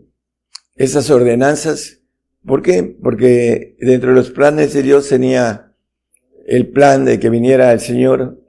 Esas 0.77 1.11
ordenanzas, 1.11 2.01
¿por 2.45 2.63
qué? 2.63 2.83
Porque 2.83 3.77
dentro 3.81 4.11
de 4.11 4.17
los 4.17 4.31
planes 4.31 4.73
de 4.73 4.83
Dios 4.83 5.09
tenía 5.09 5.75
el 6.47 6.69
plan 6.69 7.05
de 7.05 7.19
que 7.19 7.31
viniera 7.31 7.73
el 7.73 7.81
Señor 7.81 8.41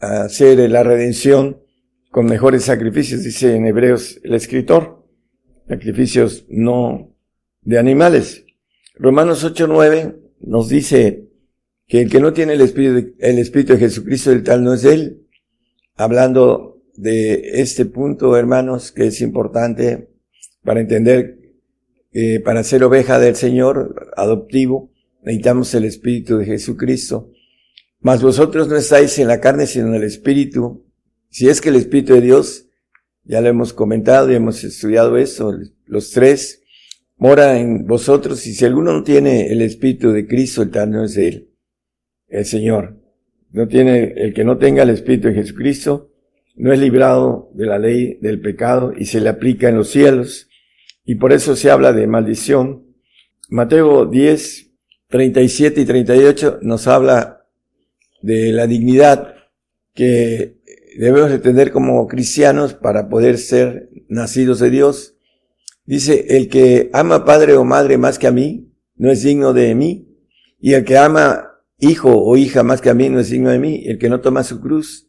a 0.00 0.22
hacer 0.22 0.58
la 0.70 0.82
redención 0.82 1.62
con 2.10 2.26
mejores 2.26 2.64
sacrificios, 2.64 3.22
dice 3.22 3.54
en 3.54 3.66
Hebreos 3.66 4.20
el 4.22 4.34
escritor, 4.34 5.06
sacrificios 5.68 6.46
no 6.48 7.14
de 7.62 7.78
animales. 7.78 8.44
Romanos 8.94 9.44
8:9 9.44 10.16
nos 10.40 10.68
dice 10.68 11.28
que 11.86 12.02
el 12.02 12.10
que 12.10 12.20
no 12.20 12.32
tiene 12.32 12.54
el 12.54 12.62
espíritu, 12.62 13.14
el 13.18 13.38
espíritu 13.38 13.74
de 13.74 13.80
Jesucristo, 13.80 14.32
el 14.32 14.42
tal 14.42 14.64
no 14.64 14.74
es 14.74 14.84
él, 14.84 15.26
hablando 15.96 16.77
de 16.98 17.60
este 17.60 17.84
punto, 17.84 18.36
hermanos, 18.36 18.90
que 18.90 19.06
es 19.06 19.20
importante 19.20 20.10
para 20.64 20.80
entender 20.80 21.38
que 22.10 22.40
para 22.44 22.64
ser 22.64 22.82
oveja 22.82 23.20
del 23.20 23.36
Señor 23.36 24.10
adoptivo 24.16 24.92
necesitamos 25.22 25.72
el 25.74 25.84
Espíritu 25.84 26.38
de 26.38 26.46
Jesucristo. 26.46 27.30
Mas 28.00 28.20
vosotros 28.20 28.66
no 28.66 28.76
estáis 28.76 29.16
en 29.20 29.28
la 29.28 29.40
carne, 29.40 29.68
sino 29.68 29.88
en 29.88 29.94
el 29.94 30.02
Espíritu. 30.02 30.86
Si 31.30 31.48
es 31.48 31.60
que 31.60 31.68
el 31.68 31.76
Espíritu 31.76 32.14
de 32.14 32.20
Dios, 32.20 32.66
ya 33.22 33.40
lo 33.40 33.48
hemos 33.48 33.72
comentado 33.72 34.32
y 34.32 34.34
hemos 34.34 34.64
estudiado 34.64 35.16
eso, 35.18 35.56
los 35.86 36.10
tres, 36.10 36.64
mora 37.16 37.60
en 37.60 37.86
vosotros 37.86 38.44
y 38.48 38.54
si 38.54 38.64
alguno 38.64 38.92
no 38.92 39.04
tiene 39.04 39.52
el 39.52 39.62
Espíritu 39.62 40.10
de 40.10 40.26
Cristo, 40.26 40.62
el 40.62 40.70
tal 40.70 40.90
no 40.90 41.04
es 41.04 41.16
Él, 41.16 41.52
el 42.26 42.44
Señor. 42.44 43.00
No 43.50 43.68
tiene, 43.68 44.14
el 44.16 44.34
que 44.34 44.44
no 44.44 44.58
tenga 44.58 44.82
el 44.82 44.90
Espíritu 44.90 45.28
de 45.28 45.34
Jesucristo, 45.34 46.07
no 46.58 46.72
es 46.72 46.80
librado 46.80 47.50
de 47.54 47.66
la 47.66 47.78
ley 47.78 48.18
del 48.20 48.40
pecado 48.40 48.92
y 48.96 49.06
se 49.06 49.20
le 49.20 49.28
aplica 49.28 49.68
en 49.68 49.76
los 49.76 49.90
cielos. 49.90 50.48
Y 51.04 51.14
por 51.14 51.32
eso 51.32 51.56
se 51.56 51.70
habla 51.70 51.92
de 51.92 52.06
maldición. 52.06 52.84
Mateo 53.48 54.06
10, 54.06 54.70
37 55.08 55.80
y 55.80 55.84
38 55.84 56.58
nos 56.62 56.86
habla 56.88 57.46
de 58.22 58.52
la 58.52 58.66
dignidad 58.66 59.36
que 59.94 60.58
debemos 60.98 61.30
de 61.30 61.38
tener 61.38 61.70
como 61.70 62.06
cristianos 62.08 62.74
para 62.74 63.08
poder 63.08 63.38
ser 63.38 63.88
nacidos 64.08 64.58
de 64.58 64.70
Dios. 64.70 65.14
Dice, 65.86 66.36
el 66.36 66.48
que 66.48 66.90
ama 66.92 67.24
padre 67.24 67.54
o 67.54 67.64
madre 67.64 67.98
más 67.98 68.18
que 68.18 68.26
a 68.26 68.32
mí, 68.32 68.74
no 68.96 69.10
es 69.10 69.22
digno 69.22 69.52
de 69.52 69.74
mí. 69.76 70.08
Y 70.60 70.74
el 70.74 70.84
que 70.84 70.98
ama 70.98 71.52
hijo 71.78 72.10
o 72.12 72.36
hija 72.36 72.64
más 72.64 72.80
que 72.80 72.90
a 72.90 72.94
mí, 72.94 73.08
no 73.08 73.20
es 73.20 73.30
digno 73.30 73.50
de 73.50 73.60
mí. 73.60 73.84
El 73.86 73.98
que 73.98 74.08
no 74.08 74.20
toma 74.20 74.42
su 74.42 74.60
cruz 74.60 75.07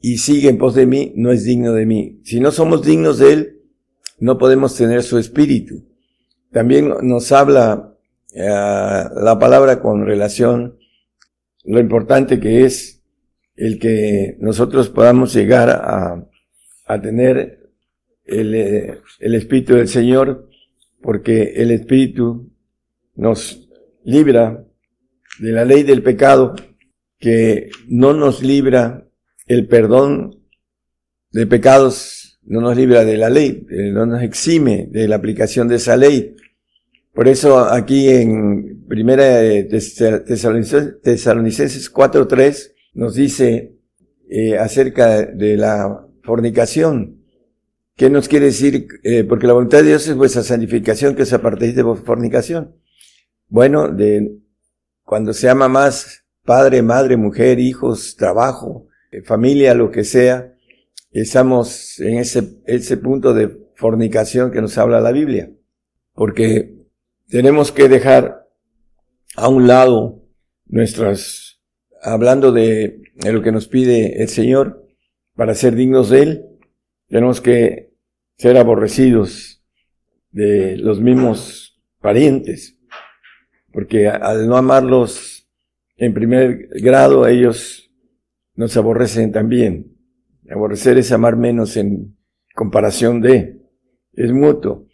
y 0.00 0.18
sigue 0.18 0.48
en 0.48 0.58
pos 0.58 0.74
de 0.74 0.86
mí, 0.86 1.12
no 1.16 1.32
es 1.32 1.44
digno 1.44 1.72
de 1.72 1.86
mí. 1.86 2.20
Si 2.24 2.40
no 2.40 2.50
somos 2.50 2.82
dignos 2.82 3.18
de 3.18 3.32
Él, 3.32 3.62
no 4.18 4.38
podemos 4.38 4.74
tener 4.76 5.02
su 5.02 5.18
espíritu. 5.18 5.84
También 6.52 6.92
nos 7.02 7.32
habla 7.32 7.96
eh, 8.32 8.42
la 8.42 9.38
palabra 9.38 9.80
con 9.80 10.06
relación 10.06 10.78
lo 11.66 11.80
importante 11.80 12.38
que 12.38 12.64
es 12.64 13.02
el 13.56 13.78
que 13.78 14.36
nosotros 14.38 14.88
podamos 14.88 15.34
llegar 15.34 15.70
a, 15.70 16.24
a 16.86 17.00
tener 17.00 17.70
el, 18.24 18.54
eh, 18.54 19.00
el 19.18 19.34
Espíritu 19.34 19.74
del 19.74 19.88
Señor, 19.88 20.48
porque 21.02 21.54
el 21.56 21.70
Espíritu 21.72 22.52
nos 23.14 23.68
libra 24.04 24.64
de 25.40 25.52
la 25.52 25.64
ley 25.64 25.82
del 25.82 26.02
pecado, 26.02 26.54
que 27.18 27.70
no 27.88 28.12
nos 28.12 28.42
libra 28.42 29.05
el 29.46 29.68
perdón 29.68 30.42
de 31.30 31.46
pecados 31.46 32.40
no 32.44 32.60
nos 32.60 32.76
libra 32.76 33.04
de 33.04 33.16
la 33.16 33.30
ley, 33.30 33.66
eh, 33.70 33.90
no 33.92 34.06
nos 34.06 34.22
exime 34.22 34.88
de 34.90 35.06
la 35.08 35.16
aplicación 35.16 35.68
de 35.68 35.76
esa 35.76 35.96
ley. 35.96 36.36
Por 37.12 37.28
eso 37.28 37.58
aquí 37.58 38.08
en 38.08 38.86
primera 38.86 39.40
Tesalonicenses 39.68 41.92
4.3 41.92 42.72
nos 42.94 43.14
dice 43.14 43.76
eh, 44.28 44.58
acerca 44.58 45.24
de 45.24 45.56
la 45.56 46.06
fornicación. 46.22 47.22
¿Qué 47.96 48.10
nos 48.10 48.28
quiere 48.28 48.46
decir? 48.46 48.88
Eh, 49.02 49.24
porque 49.24 49.46
la 49.46 49.54
voluntad 49.54 49.78
de 49.78 49.88
Dios 49.88 50.06
es 50.06 50.14
vuestra 50.14 50.42
santificación, 50.42 51.14
que 51.14 51.22
os 51.22 51.32
apartéis 51.32 51.74
de 51.74 51.82
fornicación. 51.82 52.76
Bueno, 53.48 53.88
de 53.88 54.38
cuando 55.02 55.32
se 55.32 55.48
ama 55.48 55.68
más 55.68 56.24
padre, 56.44 56.82
madre, 56.82 57.16
mujer, 57.16 57.58
hijos, 57.58 58.16
trabajo, 58.16 58.88
familia, 59.24 59.74
lo 59.74 59.90
que 59.90 60.04
sea, 60.04 60.54
estamos 61.10 61.98
en 62.00 62.18
ese, 62.18 62.60
ese 62.66 62.96
punto 62.96 63.34
de 63.34 63.50
fornicación 63.74 64.50
que 64.50 64.60
nos 64.60 64.76
habla 64.78 65.00
la 65.00 65.12
Biblia. 65.12 65.50
Porque 66.12 66.74
tenemos 67.28 67.72
que 67.72 67.88
dejar 67.88 68.46
a 69.36 69.48
un 69.48 69.66
lado 69.66 70.22
nuestras, 70.66 71.60
hablando 72.02 72.52
de, 72.52 73.02
de 73.14 73.32
lo 73.32 73.42
que 73.42 73.52
nos 73.52 73.68
pide 73.68 74.22
el 74.22 74.28
Señor, 74.28 74.86
para 75.34 75.54
ser 75.54 75.74
dignos 75.74 76.10
de 76.10 76.22
Él, 76.22 76.44
tenemos 77.08 77.40
que 77.40 77.92
ser 78.38 78.56
aborrecidos 78.56 79.62
de 80.30 80.76
los 80.76 81.00
mismos 81.00 81.80
parientes, 82.00 82.78
porque 83.72 84.08
al 84.08 84.48
no 84.48 84.56
amarlos 84.56 85.48
en 85.96 86.12
primer 86.12 86.68
grado, 86.80 87.26
ellos 87.26 87.85
nos 88.56 88.76
aborrecen 88.76 89.32
también. 89.32 89.96
Aborrecer 90.50 90.98
es 90.98 91.12
amar 91.12 91.36
menos 91.36 91.76
en 91.76 92.16
comparación 92.54 93.20
de, 93.20 93.60
es 94.14 94.32
mutuo. 94.32 94.86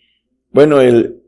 Bueno, 0.50 0.81
el, 0.81 1.23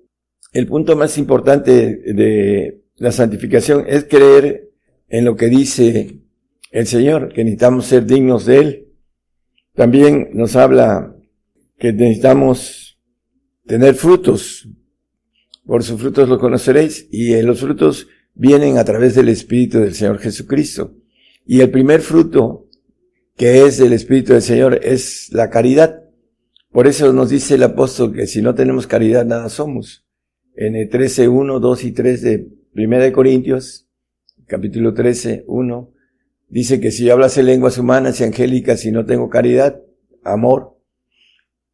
el 0.53 0.67
punto 0.67 0.97
más 0.97 1.17
importante 1.17 1.97
de 1.97 2.83
la 2.97 3.13
santificación 3.13 3.85
es 3.87 4.05
creer 4.05 4.71
en 5.09 5.25
lo 5.25 5.37
que 5.37 5.47
dice 5.47 6.21
el 6.71 6.87
Señor, 6.87 7.33
que 7.33 7.45
necesitamos 7.45 7.87
ser 7.87 8.05
dignos 8.05 8.47
de 8.47 8.59
Él. 8.59 8.89
También 9.75 10.31
nos 10.33 10.57
habla 10.57 11.15
que 11.79 11.93
necesitamos 11.93 12.99
tener 13.67 13.95
frutos. 13.95 14.69
Por 15.65 15.83
sus 15.83 16.01
frutos 16.01 16.29
lo 16.29 16.39
conoceréis 16.39 17.09
y 17.11 17.41
los 17.43 17.61
frutos 17.61 18.09
vienen 18.35 18.79
a 18.79 18.85
través 18.85 19.15
del 19.15 19.29
Espíritu 19.29 19.79
del 19.79 19.95
Señor 19.95 20.19
Jesucristo. 20.19 20.95
Y 21.47 21.61
el 21.61 21.71
primer 21.71 22.01
fruto 22.01 22.65
que 23.37 23.67
es 23.67 23.79
del 23.79 23.93
Espíritu 23.93 24.33
del 24.33 24.43
Señor 24.43 24.81
es 24.83 25.29
la 25.33 25.51
caridad. 25.51 26.05
Por 26.71 26.87
eso 26.87 27.13
nos 27.13 27.31
dice 27.31 27.55
el 27.55 27.63
apóstol 27.65 28.13
que 28.15 28.27
si 28.27 28.43
no 28.43 28.55
tenemos 28.55 28.87
caridad 28.87 29.25
nada 29.25 29.49
somos. 29.49 30.07
En 30.57 30.77
el 30.77 30.89
13, 30.89 31.29
1, 31.29 31.61
2 31.61 31.85
y 31.85 31.93
3 31.93 32.23
de 32.23 32.49
Primera 32.73 33.05
de 33.05 33.13
Corintios, 33.13 33.89
capítulo 34.47 34.95
13, 34.95 35.45
1, 35.47 35.93
dice 36.49 36.81
que 36.81 36.91
si 36.91 37.05
yo 37.05 37.13
hablase 37.13 37.43
lenguas 37.43 37.79
humanas 37.79 38.21
y 38.21 38.25
angélicas 38.25 38.85
y 38.85 38.93
no 38.93 39.05
tengo 39.05 39.29
caridad, 39.29 39.81
amor, 40.23 40.79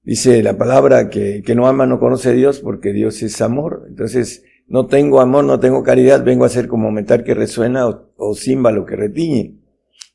dice 0.02 0.42
la 0.42 0.56
palabra 0.56 1.10
que, 1.10 1.42
que 1.42 1.54
no 1.54 1.66
ama 1.66 1.86
no 1.86 2.00
conoce 2.00 2.30
a 2.30 2.32
Dios 2.32 2.60
porque 2.60 2.92
Dios 2.92 3.22
es 3.22 3.40
amor. 3.42 3.84
Entonces, 3.88 4.44
no 4.66 4.86
tengo 4.86 5.20
amor, 5.20 5.44
no 5.44 5.60
tengo 5.60 5.82
caridad, 5.82 6.24
vengo 6.24 6.44
a 6.44 6.48
ser 6.48 6.68
como 6.68 6.90
metal 6.90 7.22
que 7.22 7.34
resuena 7.34 7.86
o, 7.86 8.12
o 8.16 8.34
címbalo 8.34 8.86
que 8.86 8.96
retiñe. 8.96 9.59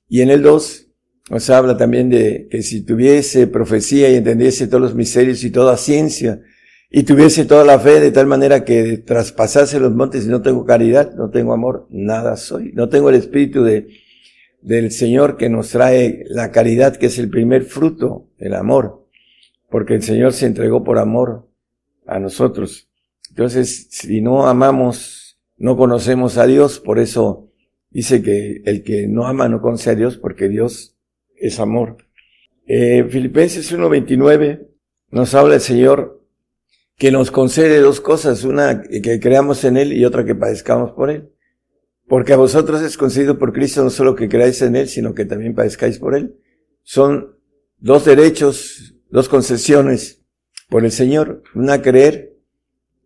Y 0.07 0.21
en 0.21 0.29
el 0.29 0.41
2 0.41 0.87
nos 1.29 1.49
habla 1.49 1.75
también 1.77 2.09
de 2.09 2.47
que 2.49 2.61
si 2.61 2.81
tuviese 2.81 3.47
profecía 3.47 4.09
y 4.09 4.15
entendiese 4.15 4.67
todos 4.67 4.81
los 4.81 4.95
misterios 4.95 5.43
y 5.43 5.49
toda 5.49 5.77
ciencia, 5.77 6.41
y 6.89 7.03
tuviese 7.03 7.45
toda 7.45 7.65
la 7.65 7.79
fe 7.79 7.99
de 7.99 8.11
tal 8.11 8.27
manera 8.27 8.63
que 8.63 8.97
traspasase 8.99 9.79
los 9.79 9.93
montes 9.93 10.25
y 10.25 10.29
no 10.29 10.41
tengo 10.41 10.65
caridad, 10.65 11.13
no 11.15 11.29
tengo 11.29 11.53
amor, 11.53 11.87
nada 11.89 12.37
soy. 12.37 12.71
No 12.73 12.89
tengo 12.89 13.09
el 13.09 13.15
espíritu 13.15 13.63
de, 13.63 13.87
del 14.61 14.91
Señor 14.91 15.35
que 15.35 15.49
nos 15.49 15.71
trae 15.71 16.23
la 16.27 16.51
caridad, 16.51 16.95
que 16.95 17.07
es 17.07 17.19
el 17.19 17.29
primer 17.29 17.63
fruto, 17.63 18.29
el 18.37 18.53
amor. 18.53 19.07
Porque 19.69 19.95
el 19.95 20.03
Señor 20.03 20.33
se 20.33 20.45
entregó 20.45 20.83
por 20.83 20.99
amor 20.99 21.49
a 22.05 22.19
nosotros. 22.19 22.87
Entonces, 23.29 23.87
si 23.89 24.21
no 24.21 24.47
amamos, 24.47 25.37
no 25.57 25.75
conocemos 25.75 26.37
a 26.37 26.45
Dios, 26.45 26.79
por 26.79 26.99
eso 26.99 27.44
dice 27.95 28.21
que 28.21 28.61
el 28.65 28.83
que 28.83 29.07
no 29.07 29.25
ama 29.25 29.47
no 29.47 29.61
conoce 29.61 29.89
a 29.89 29.95
Dios, 29.95 30.17
porque 30.17 30.49
Dios 30.49 30.97
es 31.37 31.61
amor. 31.61 31.95
Eh, 32.67 33.05
Filipenses 33.09 33.73
1.29 33.73 34.67
nos 35.11 35.33
habla 35.33 35.55
el 35.55 35.61
Señor 35.61 36.21
que 36.97 37.09
nos 37.09 37.31
concede 37.31 37.79
dos 37.79 38.01
cosas, 38.01 38.43
una 38.43 38.81
que 38.81 39.21
creamos 39.21 39.63
en 39.63 39.77
Él 39.77 39.93
y 39.93 40.03
otra 40.03 40.25
que 40.25 40.35
padezcamos 40.35 40.91
por 40.91 41.09
Él. 41.09 41.31
Porque 42.05 42.33
a 42.33 42.37
vosotros 42.37 42.81
es 42.81 42.97
concedido 42.97 43.39
por 43.39 43.53
Cristo 43.53 43.81
no 43.81 43.89
solo 43.89 44.13
que 44.13 44.27
creáis 44.27 44.61
en 44.61 44.75
Él, 44.75 44.89
sino 44.89 45.13
que 45.13 45.23
también 45.23 45.55
padezcáis 45.55 45.97
por 45.97 46.15
Él. 46.15 46.35
Son 46.83 47.37
dos 47.77 48.03
derechos, 48.03 48.95
dos 49.09 49.29
concesiones 49.29 50.21
por 50.67 50.83
el 50.83 50.91
Señor. 50.91 51.43
Una 51.55 51.81
creer, 51.81 52.35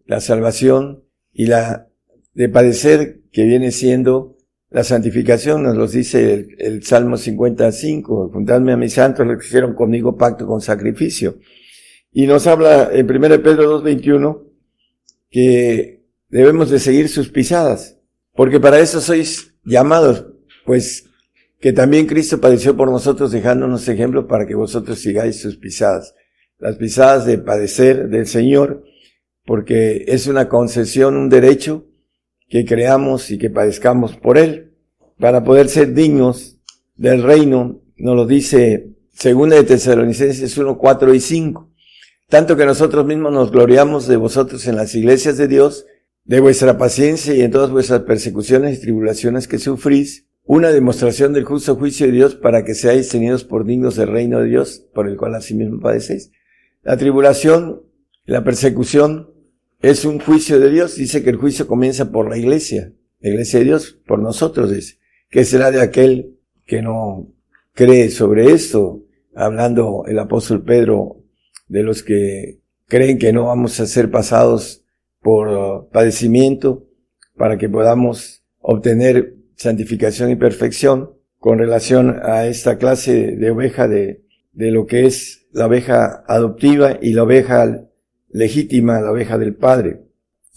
la 0.08 0.19
salvación, 0.19 1.03
y 1.31 1.46
la 1.46 1.88
de 2.34 2.50
padecer, 2.50 3.22
que 3.31 3.43
viene 3.43 3.72
siendo 3.72 4.38
la 4.69 4.83
santificación. 4.83 5.63
Nos 5.63 5.75
lo 5.75 5.88
dice 5.88 6.33
el, 6.33 6.55
el 6.59 6.83
Salmo 6.83 7.17
55. 7.17 8.29
Juntadme 8.33 8.73
a 8.73 8.77
mis 8.77 8.93
santos, 8.93 9.25
los 9.25 9.39
que 9.39 9.45
hicieron 9.45 9.73
conmigo 9.73 10.17
pacto 10.17 10.45
con 10.45 10.61
sacrificio. 10.61 11.39
Y 12.11 12.25
nos 12.25 12.47
habla 12.47 12.89
en 12.91 13.09
1 13.09 13.21
Pedro 13.43 13.81
2.21 13.83 14.45
que 15.29 16.05
debemos 16.29 16.69
de 16.69 16.79
seguir 16.79 17.07
sus 17.07 17.29
pisadas, 17.29 17.99
porque 18.33 18.59
para 18.59 18.79
eso 18.79 18.99
sois 18.99 19.53
llamados, 19.63 20.25
pues 20.65 21.05
que 21.59 21.73
también 21.73 22.07
Cristo 22.07 22.39
padeció 22.39 22.75
por 22.75 22.89
nosotros 22.89 23.31
dejándonos 23.31 23.88
ejemplo 23.88 24.27
para 24.27 24.47
que 24.47 24.55
vosotros 24.55 24.99
sigáis 24.99 25.41
sus 25.41 25.57
pisadas. 25.57 26.15
Las 26.57 26.77
pisadas 26.77 27.25
de 27.25 27.38
padecer 27.38 28.09
del 28.09 28.25
Señor, 28.25 28.83
porque 29.45 30.05
es 30.07 30.27
una 30.27 30.47
concesión, 30.47 31.15
un 31.15 31.29
derecho 31.29 31.85
que 32.49 32.65
creamos 32.65 33.31
y 33.31 33.37
que 33.37 33.49
padezcamos 33.49 34.15
por 34.15 34.37
Él, 34.37 34.73
para 35.19 35.43
poder 35.43 35.69
ser 35.69 35.93
dignos 35.93 36.57
del 36.95 37.23
reino, 37.23 37.81
nos 37.97 38.15
lo 38.15 38.25
dice 38.25 38.89
segunda 39.11 39.55
de 39.55 39.63
Tesalonicenses 39.63 40.57
1, 40.57 40.77
4 40.77 41.13
y 41.13 41.19
5 41.19 41.69
tanto 42.29 42.55
que 42.55 42.65
nosotros 42.65 43.05
mismos 43.07 43.33
nos 43.33 43.51
gloriamos 43.51 44.07
de 44.07 44.15
vosotros 44.15 44.67
en 44.67 44.75
las 44.75 44.93
iglesias 44.93 45.35
de 45.37 45.47
Dios, 45.47 45.87
de 46.25 46.39
vuestra 46.39 46.77
paciencia 46.77 47.33
y 47.33 47.41
en 47.41 47.49
todas 47.49 47.71
vuestras 47.71 48.01
persecuciones 48.01 48.77
y 48.77 48.81
tribulaciones 48.81 49.47
que 49.47 49.57
sufrís, 49.57 50.27
una 50.43 50.69
demostración 50.69 51.33
del 51.33 51.43
justo 51.43 51.75
juicio 51.75 52.05
de 52.05 52.11
Dios 52.11 52.35
para 52.35 52.63
que 52.63 52.75
seáis 52.75 53.09
tenidos 53.09 53.43
por 53.43 53.65
dignos 53.65 53.95
del 53.95 54.09
reino 54.09 54.39
de 54.39 54.47
Dios, 54.47 54.85
por 54.93 55.07
el 55.07 55.17
cual 55.17 55.33
asimismo 55.35 55.79
padecéis. 55.79 56.31
La 56.83 56.97
tribulación, 56.97 57.81
la 58.25 58.43
persecución, 58.43 59.31
es 59.81 60.05
un 60.05 60.19
juicio 60.19 60.59
de 60.59 60.69
Dios. 60.69 60.95
Dice 60.95 61.24
que 61.24 61.29
el 61.29 61.38
juicio 61.38 61.67
comienza 61.67 62.12
por 62.12 62.29
la 62.29 62.38
iglesia, 62.38 62.93
la 63.19 63.29
iglesia 63.29 63.59
de 63.59 63.65
Dios, 63.65 64.00
por 64.05 64.19
nosotros, 64.19 64.71
dice. 64.71 64.98
que 65.29 65.45
será 65.45 65.71
de 65.71 65.81
aquel 65.81 66.38
que 66.65 66.81
no 66.81 67.33
cree 67.74 68.09
sobre 68.09 68.51
esto? 68.51 69.03
Hablando 69.36 70.03
el 70.07 70.19
apóstol 70.19 70.63
Pedro 70.63 71.24
de 71.67 71.83
los 71.83 72.03
que 72.03 72.59
creen 72.88 73.17
que 73.19 73.32
no 73.32 73.45
vamos 73.45 73.80
a 73.80 73.86
ser 73.86 74.10
pasados 74.10 74.84
por 75.21 75.89
padecimiento 75.89 76.88
para 77.38 77.58
que 77.58 77.69
podamos 77.69 78.43
obtener 78.60 79.36
santificación 79.56 80.32
y 80.32 80.36
perfección 80.36 81.13
con 81.38 81.60
relación 81.60 82.19
a 82.23 82.47
esta 82.47 82.77
clase 82.77 83.36
de 83.38 83.51
oveja 83.51 83.88
de, 83.88 84.23
de 84.51 84.71
lo 84.71 84.86
que 84.86 85.06
es 85.06 85.47
la 85.51 85.67
oveja 85.67 86.23
adoptiva 86.27 86.97
y 87.01 87.13
la 87.13 87.23
oveja 87.23 87.88
legítima, 88.29 89.01
la 89.01 89.11
oveja 89.11 89.37
del 89.37 89.55
Padre. 89.55 90.01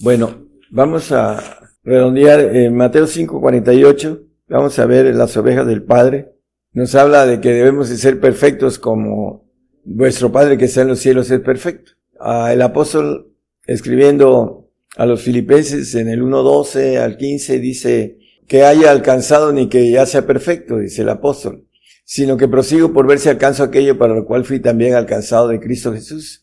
Bueno, 0.01 0.49
vamos 0.71 1.13
a 1.13 1.71
redondear 1.83 2.41
en 2.41 2.75
Mateo 2.77 3.07
5:48, 3.07 4.23
vamos 4.49 4.79
a 4.79 4.87
ver 4.87 5.15
las 5.15 5.37
ovejas 5.37 5.67
del 5.67 5.83
Padre. 5.83 6.33
Nos 6.73 6.95
habla 6.95 7.27
de 7.27 7.41
que 7.41 7.53
debemos 7.53 7.89
de 7.91 7.97
ser 7.97 8.21
perfectos 8.21 8.79
como 8.79 9.51
vuestro 9.85 10.33
Padre 10.33 10.57
que 10.59 10.67
está 10.67 10.83
en 10.83 10.89
los 10.89 11.01
cielos 11.01 11.31
es 11.31 11.41
perfecto. 11.41 11.93
Ah, 12.19 12.53
el 12.53 12.63
apóstol 12.63 13.35
escribiendo 13.67 14.71
a 14.97 15.07
los 15.07 15.23
filipenses 15.23 15.95
en 15.95 16.09
el 16.09 16.23
1.12 16.23 16.99
al 16.99 17.17
15 17.17 17.59
dice 17.59 18.19
que 18.47 18.65
haya 18.65 18.91
alcanzado 18.91 19.53
ni 19.53 19.69
que 19.69 19.91
ya 19.91 20.05
sea 20.07 20.27
perfecto, 20.27 20.79
dice 20.79 21.03
el 21.03 21.09
apóstol, 21.09 21.67
sino 22.05 22.37
que 22.37 22.49
prosigo 22.49 22.93
por 22.93 23.07
ver 23.07 23.19
si 23.19 23.29
alcanzo 23.29 23.63
aquello 23.63 23.99
para 23.99 24.15
lo 24.15 24.27
cual 24.27 24.45
fui 24.45 24.61
también 24.61 24.95
alcanzado 24.95 25.49
de 25.49 25.61
Cristo 25.61 25.93
Jesús. 25.93 26.42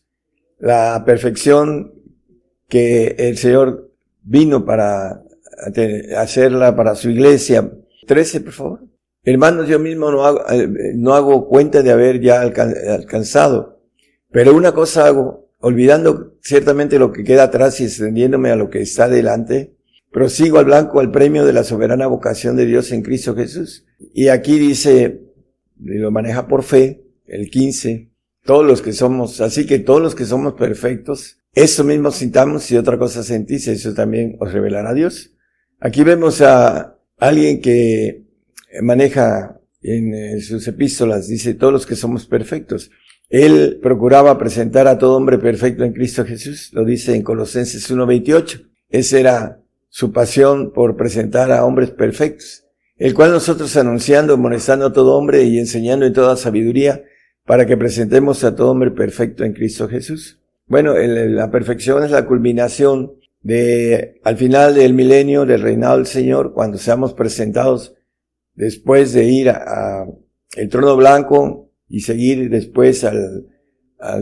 La 0.60 1.02
perfección 1.04 1.94
que 2.68 3.16
el 3.18 3.36
Señor 3.36 3.90
vino 4.22 4.64
para 4.64 5.24
hacerla 6.16 6.76
para 6.76 6.94
su 6.94 7.10
iglesia. 7.10 7.70
13, 8.06 8.40
por 8.40 8.52
favor. 8.52 8.80
Hermanos, 9.22 9.68
yo 9.68 9.78
mismo 9.78 10.10
no 10.10 10.24
hago, 10.24 10.48
eh, 10.50 10.68
no 10.94 11.14
hago 11.14 11.46
cuenta 11.46 11.82
de 11.82 11.90
haber 11.90 12.20
ya 12.20 12.40
alcanzado, 12.40 13.82
pero 14.30 14.54
una 14.54 14.72
cosa 14.72 15.06
hago, 15.06 15.50
olvidando 15.58 16.36
ciertamente 16.40 16.98
lo 16.98 17.12
que 17.12 17.22
queda 17.22 17.44
atrás 17.44 17.80
y 17.80 17.84
extendiéndome 17.84 18.50
a 18.50 18.56
lo 18.56 18.70
que 18.70 18.80
está 18.80 19.08
delante, 19.08 19.74
prosigo 20.10 20.58
al 20.58 20.64
blanco 20.64 21.00
al 21.00 21.10
premio 21.10 21.44
de 21.44 21.52
la 21.52 21.64
soberana 21.64 22.06
vocación 22.06 22.56
de 22.56 22.64
Dios 22.64 22.92
en 22.92 23.02
Cristo 23.02 23.34
Jesús. 23.34 23.84
Y 23.98 24.28
aquí 24.28 24.58
dice, 24.58 25.20
lo 25.78 26.10
maneja 26.10 26.48
por 26.48 26.62
fe, 26.62 27.04
el 27.26 27.50
15, 27.50 28.09
todos 28.50 28.66
los 28.66 28.82
que 28.82 28.92
somos, 28.92 29.40
así 29.40 29.64
que 29.64 29.78
todos 29.78 30.02
los 30.02 30.16
que 30.16 30.24
somos 30.24 30.54
perfectos, 30.54 31.38
eso 31.54 31.84
mismo 31.84 32.10
sintamos 32.10 32.68
y 32.72 32.76
otra 32.76 32.98
cosa 32.98 33.22
sentís, 33.22 33.68
eso 33.68 33.94
también 33.94 34.38
os 34.40 34.52
revelará 34.52 34.92
Dios. 34.92 35.30
Aquí 35.78 36.02
vemos 36.02 36.40
a 36.40 36.98
alguien 37.20 37.60
que 37.60 38.24
maneja 38.82 39.60
en 39.82 40.14
eh, 40.14 40.40
sus 40.40 40.66
epístolas, 40.66 41.28
dice, 41.28 41.54
todos 41.54 41.72
los 41.72 41.86
que 41.86 41.94
somos 41.94 42.26
perfectos. 42.26 42.90
Él 43.28 43.78
procuraba 43.80 44.36
presentar 44.36 44.88
a 44.88 44.98
todo 44.98 45.16
hombre 45.16 45.38
perfecto 45.38 45.84
en 45.84 45.92
Cristo 45.92 46.24
Jesús, 46.24 46.70
lo 46.72 46.84
dice 46.84 47.14
en 47.14 47.22
Colosenses 47.22 47.88
1.28. 47.88 48.68
Esa 48.88 49.20
era 49.20 49.60
su 49.90 50.10
pasión 50.10 50.72
por 50.72 50.96
presentar 50.96 51.52
a 51.52 51.64
hombres 51.64 51.92
perfectos, 51.92 52.64
el 52.96 53.14
cual 53.14 53.30
nosotros 53.30 53.76
anunciando, 53.76 54.34
amonestando 54.34 54.86
a 54.86 54.92
todo 54.92 55.16
hombre 55.16 55.44
y 55.44 55.60
enseñando 55.60 56.04
en 56.04 56.12
toda 56.12 56.36
sabiduría, 56.36 57.04
para 57.44 57.66
que 57.66 57.76
presentemos 57.76 58.44
a 58.44 58.54
todo 58.54 58.70
hombre 58.70 58.90
perfecto 58.90 59.44
en 59.44 59.52
Cristo 59.52 59.88
Jesús. 59.88 60.40
Bueno, 60.66 60.94
la 60.96 61.50
perfección 61.50 62.04
es 62.04 62.12
la 62.12 62.26
culminación 62.26 63.12
de, 63.42 64.20
al 64.22 64.36
final 64.36 64.74
del 64.74 64.94
milenio, 64.94 65.46
del 65.46 65.62
reinado 65.62 65.96
del 65.96 66.06
Señor, 66.06 66.52
cuando 66.52 66.78
seamos 66.78 67.14
presentados 67.14 67.94
después 68.54 69.12
de 69.12 69.24
ir 69.24 69.50
a, 69.50 70.06
el 70.56 70.68
trono 70.68 70.96
blanco 70.96 71.70
y 71.88 72.00
seguir 72.00 72.50
después 72.50 73.04
al, 73.04 73.46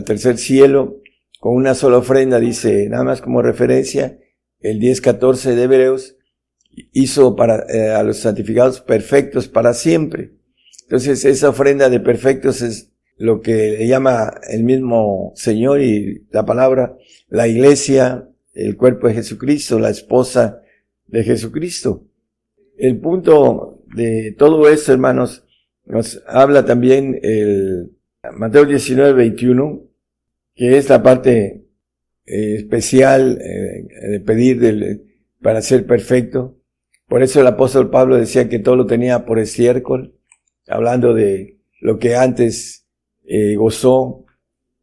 tercer 0.05 0.37
cielo 0.37 0.97
con 1.39 1.55
una 1.55 1.73
sola 1.73 1.97
ofrenda, 1.97 2.39
dice, 2.39 2.89
nada 2.89 3.03
más 3.03 3.21
como 3.21 3.41
referencia, 3.41 4.19
el 4.59 4.79
10-14 4.79 5.55
de 5.55 5.63
Hebreos 5.63 6.17
hizo 6.91 7.35
para, 7.35 7.65
eh, 7.69 7.91
a 7.91 8.03
los 8.03 8.17
santificados 8.17 8.81
perfectos 8.81 9.47
para 9.47 9.73
siempre. 9.73 10.33
Entonces 10.83 11.23
esa 11.23 11.49
ofrenda 11.49 11.89
de 11.89 11.99
perfectos 11.99 12.61
es 12.61 12.88
lo 13.19 13.41
que 13.41 13.77
le 13.77 13.87
llama 13.87 14.33
el 14.49 14.63
mismo 14.63 15.33
Señor 15.35 15.81
y 15.81 16.25
la 16.31 16.45
palabra, 16.45 16.95
la 17.27 17.47
iglesia, 17.47 18.29
el 18.53 18.77
cuerpo 18.77 19.07
de 19.07 19.15
Jesucristo, 19.15 19.77
la 19.77 19.89
esposa 19.89 20.61
de 21.05 21.23
Jesucristo. 21.23 22.05
El 22.77 22.97
punto 22.99 23.83
de 23.93 24.33
todo 24.37 24.69
esto, 24.69 24.93
hermanos, 24.93 25.45
nos 25.85 26.23
habla 26.27 26.65
también 26.65 27.19
el 27.21 27.91
Mateo 28.37 28.65
19, 28.65 29.11
21, 29.13 29.83
que 30.55 30.77
es 30.77 30.87
la 30.87 31.03
parte 31.03 31.65
eh, 32.25 32.55
especial 32.55 33.37
eh, 33.41 34.09
de 34.11 34.19
pedir 34.21 35.03
para 35.41 35.61
ser 35.61 35.85
perfecto. 35.85 36.57
Por 37.09 37.21
eso 37.21 37.41
el 37.41 37.47
apóstol 37.47 37.89
Pablo 37.89 38.15
decía 38.15 38.47
que 38.47 38.59
todo 38.59 38.77
lo 38.77 38.85
tenía 38.85 39.25
por 39.25 39.39
estiércol, 39.39 40.15
hablando 40.69 41.13
de 41.13 41.59
lo 41.81 41.99
que 41.99 42.15
antes 42.15 42.85
eh, 43.29 43.55
gozó, 43.55 44.25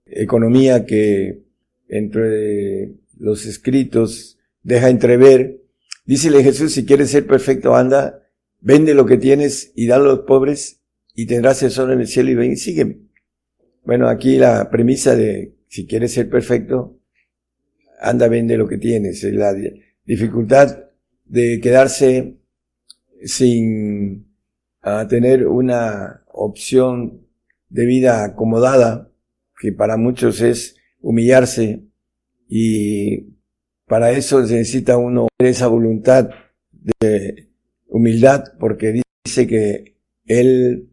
economía 0.06 0.86
que 0.86 1.42
entre 1.88 2.92
los 3.18 3.44
escritos 3.44 4.38
deja 4.62 4.88
entrever. 4.88 5.60
Dícele 6.04 6.42
Jesús, 6.42 6.72
si 6.72 6.86
quieres 6.86 7.10
ser 7.10 7.26
perfecto, 7.26 7.74
anda 7.74 8.22
Vende 8.60 8.94
lo 8.94 9.06
que 9.06 9.16
tienes 9.16 9.72
y 9.74 9.86
da 9.86 9.96
a 9.96 10.00
los 10.00 10.20
pobres 10.20 10.80
y 11.14 11.26
tendrás 11.26 11.60
tesoro 11.60 11.92
en 11.92 12.00
el 12.00 12.08
cielo 12.08 12.30
y 12.30 12.34
ven 12.34 12.52
y 12.52 12.56
sígueme. 12.56 12.98
Bueno, 13.84 14.08
aquí 14.08 14.38
la 14.38 14.70
premisa 14.70 15.14
de 15.14 15.54
si 15.68 15.86
quieres 15.86 16.12
ser 16.12 16.28
perfecto, 16.28 16.98
anda, 18.00 18.28
vende 18.28 18.56
lo 18.56 18.66
que 18.66 18.78
tienes. 18.78 19.22
La 19.22 19.54
dificultad 20.04 20.84
de 21.24 21.60
quedarse 21.60 22.38
sin 23.22 24.34
ah, 24.82 25.06
tener 25.08 25.46
una 25.46 26.24
opción 26.32 27.25
de 27.68 27.86
vida 27.86 28.24
acomodada, 28.24 29.10
que 29.60 29.72
para 29.72 29.96
muchos 29.96 30.40
es 30.40 30.76
humillarse 31.00 31.82
y 32.48 33.36
para 33.86 34.10
eso 34.12 34.40
necesita 34.40 34.96
uno 34.96 35.28
esa 35.38 35.68
voluntad 35.68 36.30
de 37.00 37.48
humildad, 37.88 38.44
porque 38.58 39.02
dice 39.24 39.46
que 39.46 39.96
él 40.24 40.90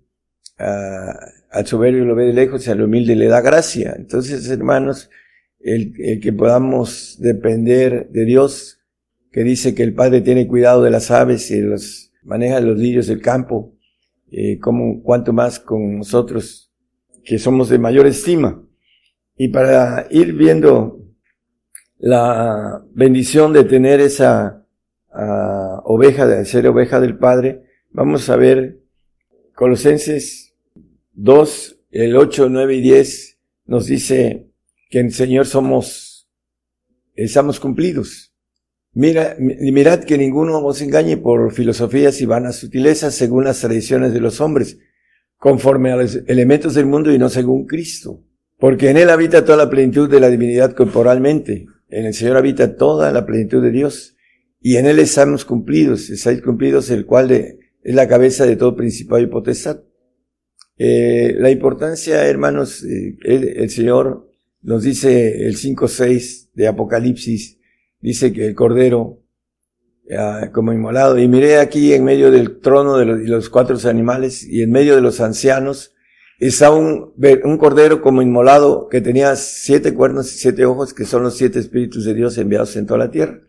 uh, 0.59 1.33
al 1.51 1.67
soberbio 1.67 2.05
lo 2.05 2.15
ve 2.15 2.25
de 2.25 2.33
lejos 2.33 2.65
y 2.65 2.71
al 2.71 2.81
humilde 2.81 3.15
le 3.15 3.27
da 3.27 3.41
gracia. 3.41 3.93
Entonces, 3.97 4.49
hermanos, 4.49 5.09
el, 5.59 5.93
el, 5.99 6.19
que 6.19 6.33
podamos 6.33 7.17
depender 7.19 8.09
de 8.09 8.25
Dios, 8.25 8.79
que 9.31 9.43
dice 9.43 9.73
que 9.73 9.83
el 9.83 9.93
Padre 9.93 10.21
tiene 10.21 10.47
cuidado 10.47 10.83
de 10.83 10.91
las 10.91 11.11
aves 11.11 11.49
y 11.51 11.61
los 11.61 12.11
maneja 12.23 12.59
los 12.59 12.77
lirios 12.77 13.07
del 13.07 13.21
campo, 13.21 13.75
eh, 14.31 14.57
como 14.59 15.03
cuanto 15.03 15.33
más 15.33 15.59
con 15.59 15.97
nosotros, 15.97 16.62
que 17.23 17.39
somos 17.39 17.69
de 17.69 17.79
mayor 17.79 18.05
estima. 18.05 18.63
Y 19.35 19.49
para 19.49 20.07
ir 20.11 20.33
viendo 20.33 20.99
la 21.97 22.83
bendición 22.93 23.53
de 23.53 23.63
tener 23.63 24.01
esa 24.01 24.65
uh, 25.13 25.79
oveja, 25.85 26.27
de 26.27 26.45
ser 26.45 26.67
oveja 26.67 26.99
del 26.99 27.17
Padre, 27.17 27.63
vamos 27.91 28.29
a 28.29 28.35
ver 28.35 28.79
Colosenses 29.55 30.53
2, 31.13 31.79
el 31.91 32.15
8, 32.15 32.49
9 32.49 32.75
y 32.75 32.81
10 32.81 33.39
nos 33.65 33.85
dice 33.85 34.49
que 34.89 34.99
en 34.99 35.07
el 35.07 35.13
Señor 35.13 35.45
somos, 35.45 36.27
estamos 37.15 37.59
cumplidos. 37.59 38.33
Mira, 38.91 39.35
mirad 39.39 40.03
que 40.03 40.17
ninguno 40.17 40.63
os 40.63 40.81
engañe 40.81 41.17
por 41.17 41.51
filosofías 41.51 42.21
y 42.21 42.25
vanas 42.25 42.57
sutilezas 42.57 43.15
según 43.15 43.45
las 43.45 43.61
tradiciones 43.61 44.13
de 44.13 44.19
los 44.19 44.39
hombres, 44.39 44.77
conforme 45.43 45.91
a 45.91 45.97
los 45.97 46.21
elementos 46.27 46.73
del 46.73 46.85
mundo 46.85 47.13
y 47.13 47.17
no 47.17 47.27
según 47.27 47.65
Cristo. 47.65 48.23
Porque 48.57 48.89
en 48.89 48.95
Él 48.95 49.09
habita 49.09 49.43
toda 49.43 49.57
la 49.57 49.69
plenitud 49.69 50.09
de 50.09 50.21
la 50.21 50.29
divinidad 50.29 50.73
corporalmente, 50.73 51.65
en 51.89 52.05
el 52.05 52.13
Señor 52.13 52.37
habita 52.37 52.77
toda 52.77 53.11
la 53.11 53.25
plenitud 53.25 53.61
de 53.61 53.71
Dios 53.71 54.15
y 54.61 54.77
en 54.77 54.85
Él 54.85 54.99
estamos 54.99 55.43
cumplidos, 55.43 56.09
estáis 56.09 56.41
cumplidos, 56.41 56.89
el 56.91 57.05
cual 57.05 57.31
es 57.31 57.57
la 57.83 58.07
cabeza 58.07 58.45
de 58.45 58.55
todo 58.55 58.77
principado 58.77 59.21
y 59.21 59.27
potestad. 59.27 59.81
Eh, 60.77 61.35
la 61.37 61.51
importancia, 61.51 62.25
hermanos, 62.25 62.81
eh, 62.85 63.17
el, 63.25 63.69
Señor 63.69 64.31
nos 64.61 64.83
dice 64.83 65.45
el 65.45 65.57
5.6 65.57 66.51
de 66.53 66.67
Apocalipsis, 66.67 67.59
dice 67.99 68.31
que 68.31 68.45
el 68.45 68.55
Cordero, 68.55 69.22
como 70.51 70.73
inmolado, 70.73 71.17
y 71.17 71.27
miré 71.27 71.59
aquí 71.59 71.93
en 71.93 72.03
medio 72.03 72.31
del 72.31 72.59
trono 72.59 72.97
de 72.97 73.05
los, 73.05 73.19
los 73.21 73.49
cuatro 73.49 73.77
animales 73.89 74.43
y 74.43 74.61
en 74.61 74.71
medio 74.71 74.95
de 74.95 75.01
los 75.01 75.21
ancianos, 75.21 75.93
está 76.39 76.71
un, 76.71 77.13
un 77.43 77.57
cordero 77.57 78.01
como 78.01 78.21
inmolado 78.21 78.89
que 78.89 79.01
tenía 79.01 79.35
siete 79.35 79.93
cuernos 79.93 80.33
y 80.33 80.37
siete 80.37 80.65
ojos, 80.65 80.93
que 80.93 81.05
son 81.05 81.23
los 81.23 81.37
siete 81.37 81.59
espíritus 81.59 82.05
de 82.05 82.13
Dios 82.13 82.37
enviados 82.37 82.75
en 82.75 82.85
toda 82.85 82.99
la 82.99 83.11
tierra. 83.11 83.39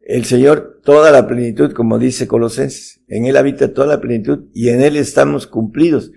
El 0.00 0.24
Señor, 0.24 0.80
toda 0.84 1.10
la 1.10 1.26
plenitud, 1.26 1.72
como 1.72 1.98
dice 1.98 2.26
Colosenses, 2.26 3.00
en 3.08 3.26
Él 3.26 3.36
habita 3.36 3.72
toda 3.72 3.86
la 3.86 4.00
plenitud 4.00 4.46
y 4.52 4.68
en 4.68 4.82
Él 4.82 4.96
estamos 4.96 5.46
cumplidos. 5.46 6.12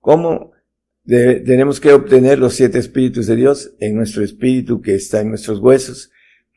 ¿Cómo 0.00 0.52
tenemos 1.04 1.80
que 1.80 1.92
obtener 1.92 2.38
los 2.38 2.54
siete 2.54 2.78
espíritus 2.78 3.26
de 3.26 3.36
Dios? 3.36 3.74
En 3.80 3.96
nuestro 3.96 4.22
espíritu 4.22 4.80
que 4.80 4.94
está 4.94 5.20
en 5.20 5.30
nuestros 5.30 5.58
huesos, 5.58 6.12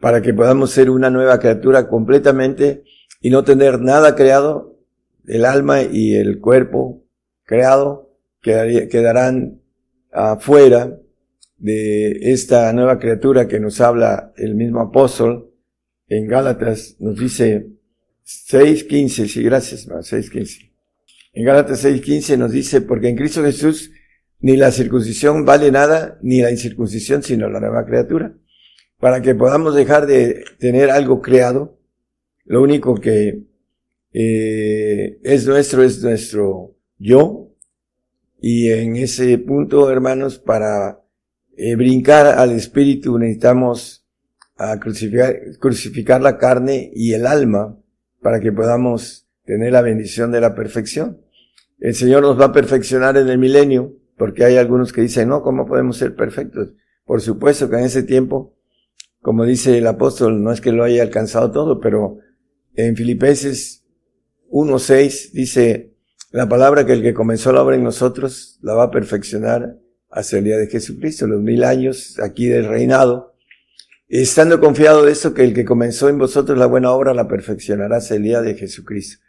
para 0.05 0.21
que 0.21 0.35
podamos 0.35 0.69
ser 0.69 0.91
una 0.91 1.09
nueva 1.09 1.39
criatura 1.39 1.87
completamente 1.87 2.83
y 3.21 3.31
no 3.31 3.43
tener 3.43 3.81
nada 3.81 4.13
creado, 4.13 4.77
el 5.25 5.45
alma 5.45 5.81
y 5.81 6.13
el 6.13 6.39
cuerpo 6.39 7.03
creado 7.43 8.15
quedarán 8.39 9.61
afuera 10.11 10.95
de 11.57 12.31
esta 12.31 12.71
nueva 12.71 12.99
criatura 12.99 13.47
que 13.47 13.59
nos 13.59 13.81
habla 13.81 14.31
el 14.37 14.53
mismo 14.53 14.79
apóstol 14.79 15.49
en 16.07 16.27
Gálatas, 16.27 16.97
nos 16.99 17.17
dice 17.17 17.65
6.15, 18.23 19.27
sí, 19.27 19.41
gracias, 19.41 19.87
6.15. 19.87 20.71
En 21.33 21.45
Gálatas 21.45 21.83
6.15 21.83 22.37
nos 22.37 22.51
dice, 22.51 22.81
porque 22.81 23.09
en 23.09 23.15
Cristo 23.15 23.41
Jesús 23.41 23.89
ni 24.39 24.55
la 24.55 24.69
circuncisión 24.69 25.45
vale 25.45 25.71
nada, 25.71 26.19
ni 26.21 26.43
la 26.43 26.51
incircuncisión, 26.51 27.23
sino 27.23 27.49
la 27.49 27.59
nueva 27.59 27.87
criatura. 27.87 28.35
Para 28.99 29.21
que 29.21 29.35
podamos 29.35 29.75
dejar 29.75 30.07
de 30.07 30.45
tener 30.59 30.89
algo 30.89 31.21
creado, 31.21 31.77
lo 32.45 32.61
único 32.61 32.95
que 32.95 33.43
eh, 34.13 35.19
es 35.23 35.45
nuestro 35.45 35.83
es 35.83 36.01
nuestro 36.01 36.75
yo, 36.97 37.51
y 38.39 38.69
en 38.71 38.95
ese 38.95 39.37
punto, 39.39 39.89
hermanos, 39.89 40.39
para 40.39 41.01
eh, 41.57 41.75
brincar 41.75 42.27
al 42.27 42.51
espíritu 42.51 43.17
necesitamos 43.17 44.05
a 44.57 44.79
crucificar, 44.79 45.35
crucificar 45.59 46.21
la 46.21 46.37
carne 46.37 46.91
y 46.93 47.13
el 47.13 47.25
alma 47.25 47.77
para 48.21 48.39
que 48.39 48.51
podamos 48.51 49.27
tener 49.45 49.71
la 49.71 49.81
bendición 49.81 50.31
de 50.31 50.41
la 50.41 50.55
perfección. 50.55 51.21
El 51.79 51.93
Señor 51.93 52.23
nos 52.23 52.39
va 52.39 52.45
a 52.45 52.51
perfeccionar 52.51 53.17
en 53.17 53.27
el 53.27 53.37
milenio, 53.37 53.93
porque 54.17 54.45
hay 54.45 54.57
algunos 54.57 54.93
que 54.93 55.01
dicen, 55.01 55.29
no, 55.29 55.41
¿cómo 55.41 55.65
podemos 55.65 55.97
ser 55.97 56.15
perfectos? 56.15 56.73
Por 57.05 57.21
supuesto 57.21 57.69
que 57.69 57.77
en 57.77 57.83
ese 57.83 58.03
tiempo, 58.03 58.54
como 59.25 59.43
dice 59.43 59.79
el 59.79 59.87
apóstol, 59.87 60.43
no 60.43 60.51
es 60.51 60.61
que 60.61 60.71
lo 60.71 60.83
haya 60.83 61.01
alcanzado 61.01 61.49
todo, 61.49 61.79
pero 61.79 62.19
en 62.75 62.95
Filipenses 62.95 63.83
1.6 64.51 65.31
dice, 65.31 65.95
la 66.29 66.47
palabra 66.47 66.85
que 66.85 66.93
el 66.93 67.01
que 67.01 67.15
comenzó 67.15 67.51
la 67.51 67.63
obra 67.63 67.75
en 67.75 67.83
nosotros 67.83 68.59
la 68.61 68.75
va 68.75 68.83
a 68.83 68.91
perfeccionar 68.91 69.79
hasta 70.11 70.37
el 70.37 70.43
día 70.43 70.57
de 70.57 70.67
Jesucristo, 70.67 71.25
los 71.25 71.41
mil 71.41 71.63
años 71.63 72.19
aquí 72.19 72.45
del 72.45 72.67
reinado. 72.67 73.35
Estando 74.07 74.59
confiado 74.59 75.03
de 75.03 75.13
eso, 75.13 75.33
que 75.33 75.43
el 75.43 75.55
que 75.55 75.65
comenzó 75.65 76.07
en 76.07 76.19
vosotros 76.19 76.55
la 76.55 76.67
buena 76.67 76.91
obra 76.91 77.15
la 77.15 77.27
perfeccionará 77.27 77.97
hasta 77.97 78.13
el 78.13 78.21
día 78.21 78.43
de 78.43 78.53
Jesucristo. 78.53 79.25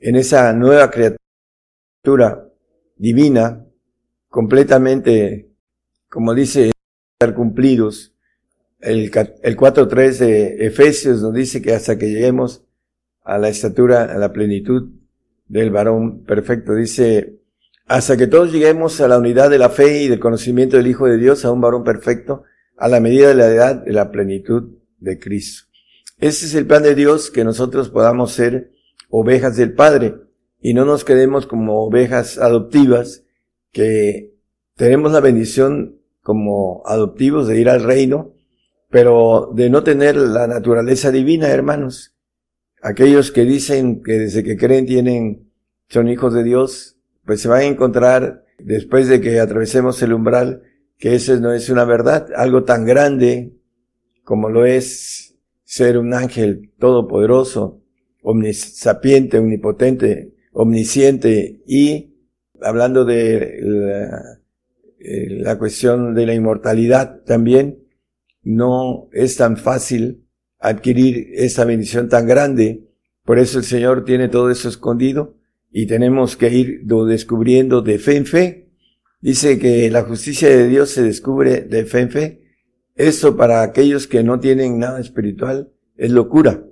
En 0.00 0.16
esa 0.16 0.52
nueva 0.52 0.90
criatura 0.90 2.44
divina, 2.96 3.64
completamente, 4.28 5.48
como 6.08 6.34
dice, 6.34 6.72
estar 7.20 7.36
cumplidos. 7.36 8.15
El, 8.80 9.10
el 9.42 9.56
4.3 9.56 10.18
de 10.18 10.66
Efesios 10.66 11.22
nos 11.22 11.32
dice 11.34 11.62
que 11.62 11.72
hasta 11.74 11.98
que 11.98 12.10
lleguemos 12.10 12.64
a 13.22 13.38
la 13.38 13.48
estatura, 13.48 14.04
a 14.04 14.18
la 14.18 14.32
plenitud 14.32 14.90
del 15.48 15.70
varón 15.70 16.24
perfecto. 16.24 16.74
Dice, 16.74 17.40
hasta 17.86 18.16
que 18.16 18.26
todos 18.26 18.52
lleguemos 18.52 19.00
a 19.00 19.08
la 19.08 19.18
unidad 19.18 19.50
de 19.50 19.58
la 19.58 19.70
fe 19.70 20.02
y 20.02 20.08
del 20.08 20.20
conocimiento 20.20 20.76
del 20.76 20.86
Hijo 20.86 21.06
de 21.06 21.18
Dios, 21.18 21.44
a 21.44 21.52
un 21.52 21.60
varón 21.60 21.84
perfecto, 21.84 22.44
a 22.76 22.88
la 22.88 23.00
medida 23.00 23.28
de 23.28 23.34
la 23.34 23.46
edad 23.46 23.84
de 23.84 23.92
la 23.92 24.10
plenitud 24.10 24.78
de 24.98 25.18
Cristo. 25.18 25.66
Ese 26.18 26.46
es 26.46 26.54
el 26.54 26.66
plan 26.66 26.82
de 26.82 26.94
Dios, 26.94 27.30
que 27.30 27.44
nosotros 27.44 27.90
podamos 27.90 28.32
ser 28.32 28.72
ovejas 29.10 29.56
del 29.56 29.74
Padre 29.74 30.14
y 30.60 30.74
no 30.74 30.84
nos 30.84 31.04
quedemos 31.04 31.46
como 31.46 31.84
ovejas 31.84 32.38
adoptivas, 32.38 33.24
que 33.72 34.34
tenemos 34.74 35.12
la 35.12 35.20
bendición 35.20 36.00
como 36.22 36.82
adoptivos 36.86 37.46
de 37.46 37.60
ir 37.60 37.68
al 37.68 37.82
reino, 37.82 38.32
pero 38.96 39.50
de 39.52 39.68
no 39.68 39.84
tener 39.84 40.16
la 40.16 40.46
naturaleza 40.46 41.10
divina, 41.10 41.48
hermanos. 41.48 42.14
Aquellos 42.80 43.30
que 43.30 43.44
dicen 43.44 44.02
que 44.02 44.14
desde 44.14 44.42
que 44.42 44.56
creen 44.56 44.86
tienen, 44.86 45.50
son 45.90 46.08
hijos 46.08 46.32
de 46.32 46.42
Dios, 46.42 46.96
pues 47.26 47.42
se 47.42 47.48
van 47.48 47.60
a 47.60 47.64
encontrar 47.64 48.46
después 48.58 49.08
de 49.08 49.20
que 49.20 49.38
atravesemos 49.38 50.00
el 50.00 50.14
umbral 50.14 50.62
que 50.96 51.14
eso 51.14 51.38
no 51.40 51.52
es 51.52 51.68
una 51.68 51.84
verdad, 51.84 52.28
algo 52.36 52.64
tan 52.64 52.86
grande 52.86 53.52
como 54.24 54.48
lo 54.48 54.64
es 54.64 55.36
ser 55.62 55.98
un 55.98 56.14
ángel 56.14 56.72
todopoderoso, 56.78 57.82
omnisapiente, 58.22 59.36
omnipotente, 59.36 60.32
omnisciente 60.52 61.60
y 61.66 62.14
hablando 62.62 63.04
de 63.04 63.58
la, 63.60 64.38
eh, 65.00 65.26
la 65.32 65.58
cuestión 65.58 66.14
de 66.14 66.24
la 66.24 66.32
inmortalidad 66.32 67.20
también, 67.24 67.85
no 68.46 69.08
es 69.10 69.36
tan 69.36 69.56
fácil 69.56 70.24
adquirir 70.60 71.30
esa 71.34 71.64
bendición 71.64 72.08
tan 72.08 72.28
grande. 72.28 72.88
Por 73.24 73.40
eso 73.40 73.58
el 73.58 73.64
Señor 73.64 74.04
tiene 74.04 74.28
todo 74.28 74.52
eso 74.52 74.68
escondido 74.68 75.34
y 75.72 75.88
tenemos 75.88 76.36
que 76.36 76.50
ir 76.50 76.82
descubriendo 76.84 77.82
de 77.82 77.98
fe 77.98 78.16
en 78.16 78.24
fe. 78.24 78.70
Dice 79.20 79.58
que 79.58 79.90
la 79.90 80.02
justicia 80.02 80.48
de 80.48 80.68
Dios 80.68 80.90
se 80.90 81.02
descubre 81.02 81.62
de 81.62 81.86
fe 81.86 82.00
en 82.02 82.10
fe. 82.10 82.42
Esto 82.94 83.36
para 83.36 83.62
aquellos 83.62 84.06
que 84.06 84.22
no 84.22 84.38
tienen 84.38 84.78
nada 84.78 85.00
espiritual 85.00 85.72
es 85.96 86.12
locura. 86.12 86.64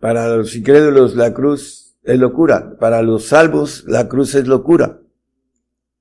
Para 0.00 0.34
los 0.34 0.56
incrédulos 0.56 1.16
la 1.16 1.34
cruz 1.34 1.98
es 2.02 2.18
locura. 2.18 2.78
Para 2.80 3.02
los 3.02 3.26
salvos 3.26 3.84
la 3.86 4.08
cruz 4.08 4.34
es 4.34 4.48
locura. 4.48 5.02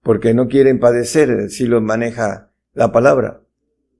porque 0.01 0.33
no 0.33 0.47
quieren 0.49 0.79
padecer, 0.79 1.31
así 1.31 1.65
lo 1.65 1.79
maneja 1.81 2.51
la 2.73 2.91
palabra. 2.91 3.41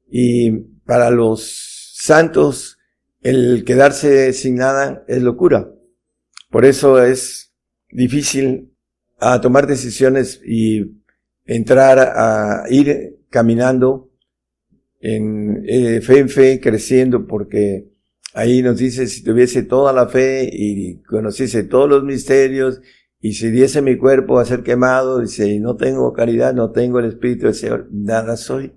Y 0.09 0.72
para 0.85 1.09
los 1.09 1.93
santos, 1.95 2.77
el 3.21 3.63
quedarse 3.65 4.33
sin 4.33 4.55
nada 4.55 5.03
es 5.07 5.21
locura. 5.21 5.69
Por 6.49 6.65
eso 6.65 7.01
es 7.01 7.53
difícil 7.89 8.73
a 9.19 9.39
tomar 9.39 9.67
decisiones 9.67 10.41
y 10.45 11.01
entrar 11.45 11.99
a 11.99 12.65
ir 12.69 13.19
caminando 13.29 14.11
en 14.99 15.63
eh, 15.67 16.01
fe 16.01 16.19
en 16.19 16.29
fe, 16.29 16.59
creciendo, 16.61 17.27
porque 17.27 17.89
ahí 18.33 18.61
nos 18.61 18.77
dice, 18.77 19.07
si 19.07 19.23
tuviese 19.23 19.63
toda 19.63 19.93
la 19.93 20.07
fe 20.07 20.49
y 20.51 21.01
conociese 21.03 21.63
todos 21.63 21.89
los 21.89 22.03
misterios, 22.03 22.81
y 23.19 23.33
si 23.33 23.51
diese 23.51 23.81
mi 23.81 23.97
cuerpo 23.97 24.39
a 24.39 24.45
ser 24.45 24.63
quemado, 24.63 25.19
dice, 25.19 25.47
y 25.47 25.59
no 25.59 25.77
tengo 25.77 26.11
caridad, 26.11 26.53
no 26.53 26.71
tengo 26.71 26.99
el 26.99 27.05
Espíritu 27.05 27.45
del 27.45 27.55
Señor, 27.55 27.87
nada 27.91 28.35
soy. 28.35 28.73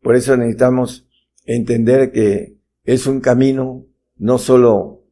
Por 0.00 0.14
eso 0.14 0.36
necesitamos 0.36 1.07
entender 1.48 2.12
que 2.12 2.58
es 2.84 3.06
un 3.06 3.20
camino 3.20 3.86
no 4.16 4.38
solo 4.38 5.02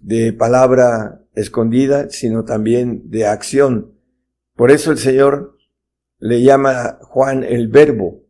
de 0.00 0.32
palabra 0.32 1.22
escondida, 1.34 2.08
sino 2.10 2.44
también 2.44 3.10
de 3.10 3.26
acción. 3.26 3.92
Por 4.56 4.70
eso 4.70 4.90
el 4.90 4.98
Señor 4.98 5.56
le 6.18 6.42
llama 6.42 6.80
a 6.80 6.98
Juan 7.02 7.44
el 7.44 7.68
verbo. 7.68 8.22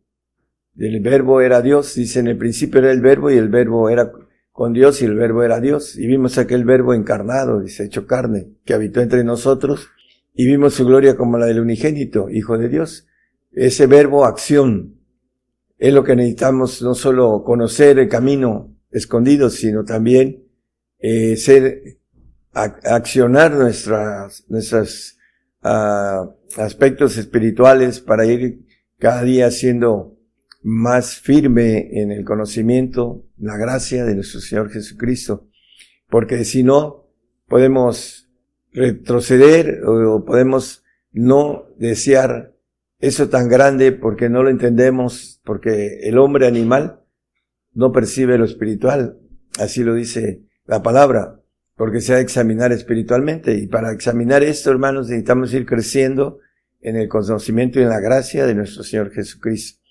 El 0.77 0.99
verbo 1.01 1.41
era 1.41 1.61
Dios, 1.61 1.95
dice 1.95 2.19
en 2.19 2.27
el 2.27 2.37
principio 2.37 2.79
era 2.79 2.91
el 2.91 3.01
verbo 3.01 3.31
y 3.31 3.37
el 3.37 3.49
verbo 3.49 3.89
era 3.89 4.11
con 4.51 4.73
Dios 4.73 5.01
y 5.01 5.05
el 5.05 5.15
verbo 5.15 5.43
era 5.43 5.61
Dios. 5.61 5.97
Y 5.97 6.05
vimos 6.05 6.37
aquel 6.37 6.65
verbo 6.65 6.93
encarnado, 6.93 7.61
dice, 7.61 7.85
hecho 7.85 8.05
carne, 8.05 8.49
que 8.65 8.73
habitó 8.73 8.99
entre 8.99 9.23
nosotros 9.23 9.89
y 10.33 10.45
vimos 10.47 10.73
su 10.73 10.85
gloria 10.85 11.15
como 11.15 11.37
la 11.37 11.45
del 11.45 11.61
unigénito, 11.61 12.29
Hijo 12.29 12.57
de 12.57 12.67
Dios. 12.67 13.07
Ese 13.51 13.87
verbo 13.87 14.25
acción 14.25 15.02
es 15.83 15.93
lo 15.93 16.01
que 16.05 16.15
necesitamos 16.15 16.81
no 16.81 16.95
solo 16.95 17.43
conocer 17.43 17.99
el 17.99 18.07
camino 18.07 18.73
escondido, 18.89 19.49
sino 19.49 19.83
también 19.83 20.47
eh, 20.97 21.35
ser 21.35 21.97
accionar 22.53 23.51
nuestras, 23.51 24.45
nuestros 24.47 25.17
ah, 25.61 26.33
aspectos 26.55 27.17
espirituales 27.17 27.99
para 27.99 28.25
ir 28.25 28.65
cada 28.97 29.23
día 29.23 29.51
siendo 29.51 30.17
más 30.61 31.19
firme 31.19 31.89
en 32.01 32.13
el 32.13 32.23
conocimiento, 32.23 33.25
la 33.37 33.57
gracia 33.57 34.05
de 34.05 34.15
nuestro 34.15 34.39
Señor 34.39 34.71
Jesucristo. 34.71 35.49
Porque 36.07 36.45
si 36.45 36.63
no, 36.63 37.09
podemos 37.49 38.29
retroceder 38.71 39.81
o 39.85 40.23
podemos 40.23 40.81
no 41.11 41.65
desear 41.77 42.55
eso 42.99 43.27
tan 43.27 43.49
grande 43.49 43.91
porque 43.91 44.29
no 44.29 44.43
lo 44.43 44.49
entendemos, 44.49 45.32
porque 45.43 45.99
el 46.03 46.17
hombre 46.17 46.47
animal 46.47 47.01
no 47.73 47.91
percibe 47.91 48.37
lo 48.37 48.45
espiritual. 48.45 49.19
Así 49.59 49.83
lo 49.83 49.93
dice 49.93 50.43
la 50.65 50.81
palabra 50.81 51.39
porque 51.75 52.01
se 52.01 52.13
ha 52.13 52.17
de 52.17 52.21
examinar 52.21 52.71
espiritualmente. 52.71 53.55
Y 53.55 53.67
para 53.67 53.91
examinar 53.91 54.43
esto, 54.43 54.71
hermanos, 54.71 55.09
necesitamos 55.09 55.53
ir 55.53 55.65
creciendo 55.65 56.39
en 56.81 56.95
el 56.97 57.07
conocimiento 57.07 57.79
y 57.79 57.83
en 57.83 57.89
la 57.89 57.99
gracia 57.99 58.45
de 58.45 58.55
nuestro 58.55 58.83
Señor 58.83 59.11
Jesucristo. 59.11 59.81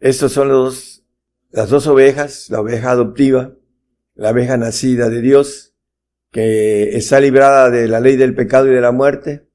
Estos 0.00 0.32
son 0.32 0.48
los, 0.48 1.04
las 1.50 1.68
dos 1.68 1.86
ovejas, 1.86 2.48
la 2.50 2.60
oveja 2.60 2.90
adoptiva, 2.90 3.54
la 4.14 4.30
oveja 4.30 4.56
nacida 4.56 5.08
de 5.08 5.20
Dios, 5.20 5.74
que 6.30 6.96
está 6.96 7.20
librada 7.20 7.70
de 7.70 7.86
la 7.86 8.00
ley 8.00 8.16
del 8.16 8.34
pecado 8.34 8.66
y 8.66 8.74
de 8.74 8.80
la 8.80 8.92
muerte, 8.92 9.48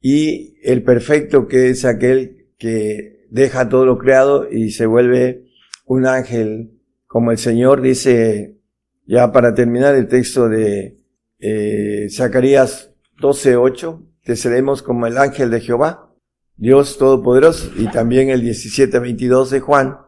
y 0.00 0.56
el 0.62 0.82
perfecto 0.84 1.48
que 1.48 1.70
es 1.70 1.84
aquel 1.84 2.52
que 2.56 3.13
deja 3.34 3.68
todo 3.68 3.84
lo 3.84 3.98
creado 3.98 4.48
y 4.48 4.70
se 4.70 4.86
vuelve 4.86 5.46
un 5.86 6.06
ángel, 6.06 6.78
como 7.08 7.32
el 7.32 7.38
Señor 7.38 7.82
dice 7.82 8.60
ya 9.08 9.32
para 9.32 9.54
terminar 9.54 9.96
el 9.96 10.06
texto 10.06 10.48
de 10.48 11.00
eh, 11.40 12.06
Zacarías 12.10 12.92
12.8, 13.20 14.06
que 14.22 14.36
seremos 14.36 14.82
como 14.82 15.08
el 15.08 15.18
ángel 15.18 15.50
de 15.50 15.60
Jehová, 15.60 16.14
Dios 16.56 16.96
Todopoderoso, 16.96 17.72
y 17.76 17.90
también 17.90 18.30
el 18.30 18.40
17.22 18.40 19.48
de 19.48 19.58
Juan 19.58 19.98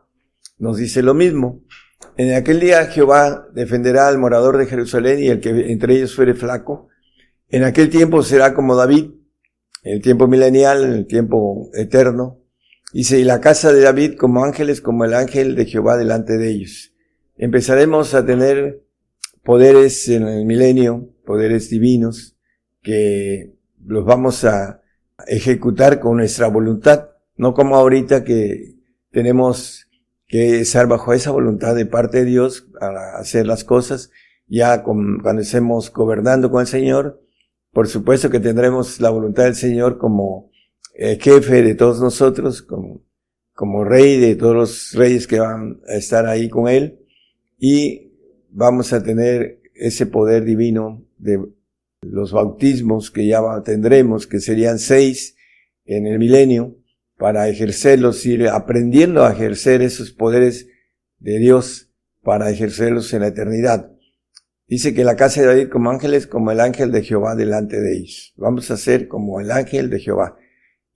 nos 0.59 0.77
dice 0.77 1.03
lo 1.03 1.13
mismo. 1.13 1.65
En 2.17 2.33
aquel 2.33 2.61
día 2.61 2.87
Jehová 2.87 3.49
defenderá 3.53 4.07
al 4.07 4.19
morador 4.19 4.57
de 4.57 4.67
Jerusalén 4.67 5.19
y 5.19 5.27
el 5.27 5.41
que 5.41 5.73
entre 5.73 5.97
ellos 5.97 6.15
fuere 6.15 6.35
flaco. 6.35 6.89
En 7.49 7.65
aquel 7.65 7.91
tiempo 7.91 8.23
será 8.23 8.55
como 8.55 8.77
David, 8.77 9.11
en 9.83 9.95
el 9.95 10.01
tiempo 10.01 10.29
milenial, 10.29 10.85
en 10.85 10.93
el 10.93 11.07
tiempo 11.09 11.71
eterno. 11.75 12.46
Dice, 12.97 13.21
y 13.21 13.25
la 13.25 13.43
casa 13.43 13.75
de 13.75 13.83
David 13.83 14.15
como 14.17 14.43
ángeles, 14.43 14.81
como 14.81 15.05
el 15.05 15.13
ángel 15.13 15.55
de 15.55 15.67
Jehová 15.67 15.99
delante 15.99 16.39
de 16.39 16.49
ellos. 16.49 16.95
Empezaremos 17.37 18.15
a 18.15 18.25
tener 18.25 18.87
poderes 19.45 20.09
en 20.09 20.27
el 20.27 20.47
milenio, 20.47 21.11
poderes 21.27 21.69
divinos, 21.69 22.39
que 22.81 23.55
los 23.85 24.07
vamos 24.07 24.47
a 24.47 24.81
ejecutar 25.27 26.01
con 26.01 26.17
nuestra 26.17 26.47
voluntad, 26.47 27.11
no 27.37 27.53
como 27.53 27.77
ahorita 27.77 28.25
que 28.25 28.77
tenemos 29.11 29.91
que 30.27 30.61
estar 30.61 30.87
bajo 30.87 31.13
esa 31.13 31.33
voluntad 31.33 31.75
de 31.75 31.85
parte 31.85 32.21
de 32.21 32.25
Dios 32.25 32.67
para 32.81 33.19
hacer 33.19 33.47
las 33.47 33.63
cosas, 33.63 34.11
ya 34.47 34.83
cuando 34.83 35.43
estemos 35.43 35.93
gobernando 35.93 36.51
con 36.51 36.63
el 36.63 36.67
Señor, 36.67 37.23
por 37.75 37.89
supuesto 37.89 38.31
que 38.31 38.41
tendremos 38.41 39.03
la 39.03 39.11
voluntad 39.11 39.45
del 39.45 39.55
Señor 39.55 39.99
como 39.99 40.51
eh, 40.99 41.19
jefe 41.21 41.63
de 41.63 41.75
todos 41.75 42.01
nosotros, 42.01 42.63
como, 42.63 43.03
como 43.53 43.85
rey 43.85 44.19
de 44.19 44.35
todos 44.35 44.55
los 44.55 44.93
reyes 44.95 45.27
que 45.27 45.39
van 45.39 45.81
a 45.87 45.95
estar 45.95 46.27
ahí 46.27 46.49
con 46.49 46.69
Él, 46.69 46.99
y 47.59 48.13
vamos 48.51 48.93
a 48.95 49.03
tener 49.03 49.61
ese 49.75 50.07
poder 50.07 50.45
divino 50.45 51.05
de 51.19 51.39
los 52.01 52.33
bautismos 52.33 53.11
que 53.11 53.27
ya 53.27 53.43
tendremos, 53.63 54.27
que 54.27 54.41
serían 54.41 54.79
seis 54.79 55.37
en 55.85 56.07
el 56.07 56.19
milenio, 56.19 56.77
para 57.19 57.49
ejercerlos, 57.49 58.25
ir 58.25 58.49
aprendiendo 58.49 59.25
a 59.25 59.33
ejercer 59.33 59.83
esos 59.83 60.13
poderes 60.13 60.69
de 61.19 61.39
Dios 61.39 61.91
para 62.23 62.51
ejercerlos 62.51 63.13
en 63.13 63.21
la 63.21 63.29
eternidad. 63.29 63.91
Dice 64.67 64.95
que 64.95 65.05
la 65.05 65.17
casa 65.17 65.41
de 65.43 65.47
David 65.47 65.69
como 65.69 65.91
ángeles, 65.91 66.27
como 66.27 66.51
el 66.51 66.61
ángel 66.61 66.91
de 66.91 67.03
Jehová 67.03 67.35
delante 67.35 67.81
de 67.81 67.99
ellos. 67.99 68.35
Vamos 68.37 68.71
a 68.71 68.77
ser 68.77 69.09
como 69.09 69.41
el 69.41 69.51
ángel 69.51 69.91
de 69.91 70.01
Jehová. 70.01 70.37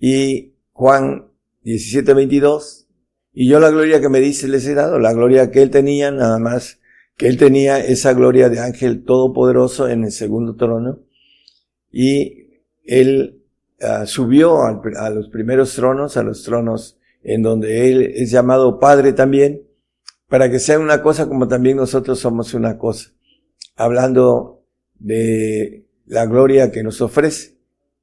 Y 0.01 0.55
Juan 0.73 1.31
17, 1.63 2.15
22. 2.15 2.89
Y 3.33 3.49
yo 3.49 3.61
la 3.61 3.71
gloria 3.71 4.01
que 4.01 4.09
me 4.09 4.19
dice 4.21 4.49
les 4.49 4.67
he 4.67 4.75
dado, 4.75 4.99
la 4.99 5.13
gloria 5.13 5.53
que 5.53 5.63
él 5.63 5.71
tenía, 5.71 6.11
nada 6.11 6.39
más 6.41 6.81
que 7.17 7.29
él 7.29 7.37
tenía 7.37 7.79
esa 7.79 8.15
gloria 8.15 8.49
de 8.49 8.61
ángel 8.61 9.05
todopoderoso 9.05 9.89
en 9.89 10.05
el 10.05 10.11
segundo 10.11 10.57
trono 10.57 11.01
y 11.93 12.63
él 12.85 13.43
ah, 13.81 14.07
subió 14.07 14.63
a 14.63 15.11
los 15.11 15.29
primeros 15.29 15.75
tronos, 15.75 16.17
a 16.17 16.23
los 16.23 16.43
tronos 16.45 16.99
en 17.23 17.43
donde 17.43 17.91
él 17.91 18.13
es 18.17 18.31
llamado 18.31 18.79
Padre 18.79 19.13
también, 19.13 19.63
para 20.29 20.51
que 20.51 20.59
sea 20.59 20.79
una 20.79 21.03
cosa 21.03 21.29
como 21.29 21.49
también 21.49 21.77
nosotros 21.77 22.19
somos 22.19 22.55
una 22.55 22.79
cosa, 22.79 23.11
hablando 23.77 24.65
de 24.99 25.87
la 26.07 26.27
gloria 26.27 26.71
que 26.71 26.83
nos 26.83 27.01
ofrece. 27.01 27.60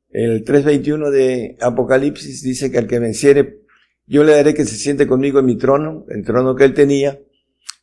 El 0.10 0.44
3.21 0.46 1.10
de 1.10 1.58
Apocalipsis 1.62 2.42
dice 2.42 2.72
que 2.72 2.78
al 2.78 2.88
que 2.88 3.00
venciere, 3.00 3.62
yo 4.06 4.24
le 4.24 4.34
daré 4.34 4.54
que 4.54 4.66
se 4.66 4.76
siente 4.76 5.06
conmigo 5.06 5.40
en 5.40 5.46
mi 5.46 5.58
trono, 5.58 6.06
el 6.10 6.24
trono 6.24 6.56
que 6.56 6.64
él 6.64 6.74
tenía, 6.74 7.20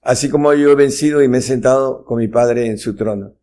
así 0.02 0.28
como 0.28 0.52
yo 0.54 0.70
he 0.70 0.74
vencido 0.74 1.22
y 1.22 1.28
me 1.28 1.38
he 1.38 1.42
sentado 1.42 2.04
con 2.04 2.18
mi 2.18 2.28
Padre 2.28 2.66
en 2.66 2.78
su 2.78 2.96
trono. 2.96 3.34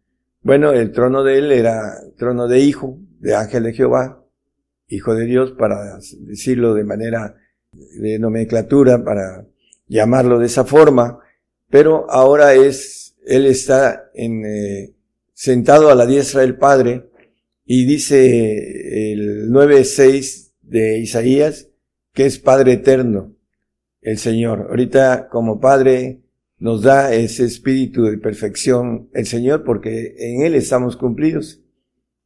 Bueno, 0.42 0.72
el 0.72 0.92
trono 0.92 1.24
de 1.24 1.38
él 1.38 1.52
era 1.52 1.94
trono 2.18 2.48
de 2.48 2.60
hijo, 2.60 2.98
de 3.20 3.36
ángel 3.36 3.64
de 3.64 3.74
Jehová, 3.74 4.26
hijo 4.88 5.14
de 5.14 5.26
Dios, 5.26 5.52
para 5.52 6.00
decirlo 6.22 6.74
de 6.74 6.84
manera 6.84 7.36
de 7.72 8.20
nomenclatura, 8.20 9.04
para 9.04 9.46
llamarlo 9.88 10.40
de 10.40 10.48
esa 10.48 10.66
forma, 10.66 11.20
pero 11.70 12.10
ahora 12.10 12.54
es, 12.54 13.16
él 13.26 13.46
está 13.46 14.10
en, 14.14 14.46
eh, 14.46 14.96
sentado 15.34 15.90
a 15.90 15.96
la 15.96 16.06
diestra 16.06 16.42
del 16.42 16.58
Padre, 16.58 17.11
y 17.66 17.86
dice 17.86 19.12
el 19.12 19.50
9.6 19.50 20.54
de 20.62 21.00
Isaías, 21.00 21.70
que 22.14 22.26
es 22.26 22.40
Padre 22.40 22.74
eterno, 22.74 23.36
el 24.02 24.18
Señor. 24.18 24.68
Ahorita 24.70 25.30
como 25.30 25.60
Padre 25.60 26.22
nos 26.58 26.84
da 26.84 27.14
ese 27.14 27.46
espíritu 27.46 28.04
de 28.04 28.18
perfección 28.18 29.10
el 29.14 29.26
Señor 29.26 29.64
porque 29.64 30.16
en 30.18 30.44
Él 30.44 30.56
estamos 30.56 30.98
cumplidos. 30.98 31.62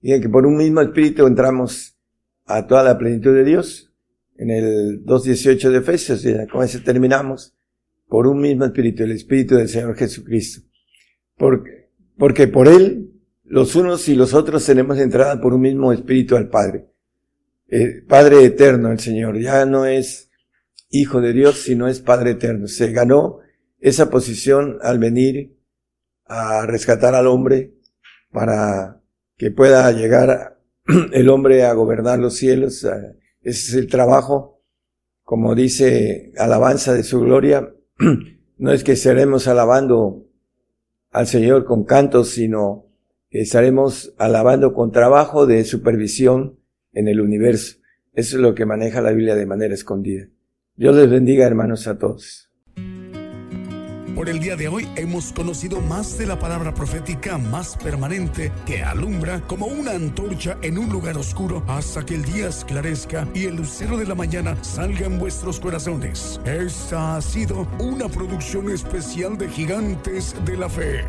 Y 0.01 0.19
que 0.19 0.29
por 0.29 0.45
un 0.45 0.57
mismo 0.57 0.81
espíritu 0.81 1.25
entramos 1.25 1.97
a 2.45 2.67
toda 2.67 2.83
la 2.83 2.97
plenitud 2.97 3.33
de 3.33 3.43
Dios. 3.43 3.91
En 4.37 4.51
el 4.51 5.03
2.18 5.05 5.69
de 5.69 5.77
Efesios, 5.77 6.25
y 6.25 6.33
con 6.47 6.63
ese 6.63 6.79
terminamos. 6.81 7.55
Por 8.07 8.27
un 8.27 8.39
mismo 8.39 8.65
espíritu, 8.65 9.03
el 9.03 9.11
espíritu 9.11 9.55
del 9.55 9.69
Señor 9.69 9.95
Jesucristo. 9.95 10.67
Porque, 11.37 11.89
porque 12.17 12.47
por 12.47 12.67
Él, 12.67 13.14
los 13.45 13.75
unos 13.75 14.07
y 14.09 14.15
los 14.15 14.33
otros 14.33 14.65
tenemos 14.65 14.97
entrada 14.97 15.39
por 15.39 15.53
un 15.53 15.61
mismo 15.61 15.93
espíritu 15.93 16.35
al 16.35 16.49
Padre. 16.49 16.89
eh, 17.67 18.03
Padre 18.07 18.43
eterno 18.43 18.91
el 18.91 18.99
Señor, 18.99 19.39
ya 19.39 19.65
no 19.65 19.85
es 19.85 20.29
Hijo 20.89 21.19
de 21.19 21.33
Dios, 21.33 21.59
sino 21.63 21.87
es 21.87 21.99
Padre 21.99 22.31
eterno. 22.31 22.67
Se 22.67 22.91
ganó 22.91 23.39
esa 23.79 24.09
posición 24.09 24.77
al 24.81 24.97
venir 24.99 25.57
a 26.25 26.65
rescatar 26.65 27.15
al 27.15 27.27
hombre 27.27 27.73
para 28.31 29.01
que 29.37 29.51
pueda 29.51 29.91
llegar 29.91 30.59
el 31.11 31.29
hombre 31.29 31.63
a 31.65 31.73
gobernar 31.73 32.19
los 32.19 32.35
cielos. 32.35 32.83
Ese 32.83 33.17
es 33.41 33.73
el 33.73 33.87
trabajo, 33.87 34.61
como 35.23 35.53
dice, 35.55 36.31
alabanza 36.37 36.93
de 36.93 37.03
su 37.03 37.21
gloria. 37.21 37.73
No 38.57 38.71
es 38.71 38.85
que 38.85 38.93
estaremos 38.93 39.49
alabando 39.49 40.29
al 41.11 41.27
Señor 41.27 41.65
con 41.65 41.83
cantos, 41.83 42.29
sino 42.29 42.84
estaremos 43.41 44.13
alabando 44.17 44.73
con 44.73 44.91
trabajo 44.91 45.45
de 45.45 45.63
supervisión 45.63 46.59
en 46.93 47.07
el 47.07 47.21
universo. 47.21 47.77
Eso 48.13 48.37
es 48.37 48.41
lo 48.41 48.55
que 48.55 48.65
maneja 48.65 49.01
la 49.01 49.11
Biblia 49.11 49.35
de 49.35 49.45
manera 49.45 49.73
escondida. 49.73 50.27
Dios 50.75 50.95
les 50.95 51.09
bendiga, 51.09 51.45
hermanos, 51.45 51.87
a 51.87 51.97
todos. 51.97 52.49
Por 54.15 54.29
el 54.29 54.39
día 54.39 54.55
de 54.55 54.69
hoy 54.69 54.87
hemos 54.95 55.33
conocido 55.33 55.81
más 55.81 56.17
de 56.17 56.25
la 56.25 56.39
palabra 56.39 56.73
profética 56.73 57.37
más 57.37 57.75
permanente 57.75 58.49
que 58.65 58.81
alumbra 58.81 59.41
como 59.41 59.65
una 59.65 59.91
antorcha 59.91 60.57
en 60.61 60.77
un 60.77 60.89
lugar 60.89 61.17
oscuro 61.17 61.61
hasta 61.67 62.05
que 62.05 62.15
el 62.15 62.23
día 62.23 62.47
esclarezca 62.47 63.27
y 63.33 63.43
el 63.43 63.57
lucero 63.57 63.97
de 63.97 64.05
la 64.05 64.15
mañana 64.15 64.57
salga 64.63 65.05
en 65.05 65.19
vuestros 65.19 65.59
corazones. 65.59 66.39
Esta 66.45 67.17
ha 67.17 67.21
sido 67.21 67.67
una 67.77 68.07
producción 68.07 68.71
especial 68.71 69.37
de 69.37 69.49
Gigantes 69.49 70.33
de 70.45 70.57
la 70.57 70.69
Fe. 70.69 71.03